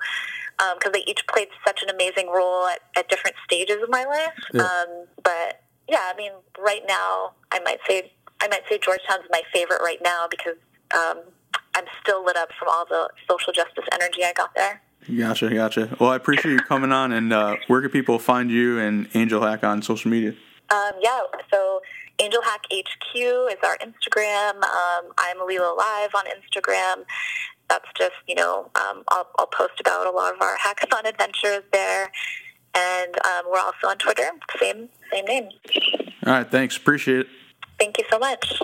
because 0.74 0.92
they 0.92 1.04
each 1.06 1.26
played 1.26 1.48
such 1.66 1.82
an 1.82 1.90
amazing 1.90 2.28
role 2.28 2.66
at, 2.66 2.80
at 2.96 3.08
different 3.08 3.36
stages 3.44 3.76
of 3.82 3.88
my 3.88 4.04
life. 4.04 4.34
Yeah. 4.52 4.62
Um, 4.62 5.06
but 5.22 5.62
yeah, 5.88 6.10
I 6.12 6.16
mean, 6.16 6.32
right 6.58 6.82
now 6.86 7.32
I 7.52 7.60
might 7.60 7.78
say 7.88 8.12
I 8.40 8.48
might 8.48 8.62
say 8.68 8.78
Georgetown's 8.78 9.24
my 9.30 9.42
favorite 9.52 9.80
right 9.82 10.00
now 10.02 10.26
because 10.30 10.56
um, 10.94 11.20
I'm 11.74 11.84
still 12.02 12.24
lit 12.24 12.36
up 12.36 12.48
from 12.58 12.68
all 12.70 12.86
the 12.86 13.10
social 13.28 13.52
justice 13.52 13.84
energy 13.92 14.24
I 14.24 14.32
got 14.32 14.54
there. 14.54 14.82
Gotcha, 15.16 15.52
gotcha. 15.52 15.96
Well, 15.98 16.10
I 16.10 16.16
appreciate 16.16 16.52
you 16.52 16.58
coming 16.60 16.92
on. 16.92 17.12
And 17.12 17.32
uh, 17.32 17.56
where 17.66 17.80
can 17.80 17.90
people 17.90 18.18
find 18.18 18.50
you 18.50 18.78
and 18.78 19.10
AngelHack 19.12 19.64
on 19.64 19.82
social 19.82 20.10
media? 20.10 20.34
Um, 20.70 20.92
yeah, 21.00 21.20
so 21.50 21.80
AngelHack 22.18 22.66
HQ 22.70 23.16
is 23.16 23.58
our 23.64 23.78
Instagram. 23.78 24.62
Um, 24.62 25.12
I'm 25.18 25.38
Lila 25.46 25.74
Live 25.76 26.10
on 26.14 26.24
Instagram. 26.26 27.04
That's 27.70 27.86
just, 27.96 28.16
you 28.26 28.34
know, 28.34 28.68
um, 28.74 29.04
I'll, 29.08 29.28
I'll 29.38 29.46
post 29.46 29.80
about 29.80 30.06
a 30.06 30.10
lot 30.10 30.34
of 30.34 30.42
our 30.42 30.56
hackathon 30.58 31.08
adventures 31.08 31.62
there. 31.72 32.10
And 32.74 33.14
um, 33.24 33.46
we're 33.50 33.60
also 33.60 33.88
on 33.88 33.96
Twitter, 33.98 34.30
same 34.60 34.88
same 35.12 35.24
name. 35.24 35.48
All 36.26 36.32
right, 36.34 36.50
thanks. 36.50 36.76
Appreciate 36.76 37.20
it. 37.20 37.26
Thank 37.78 37.98
you 37.98 38.04
so 38.10 38.18
much. 38.18 38.60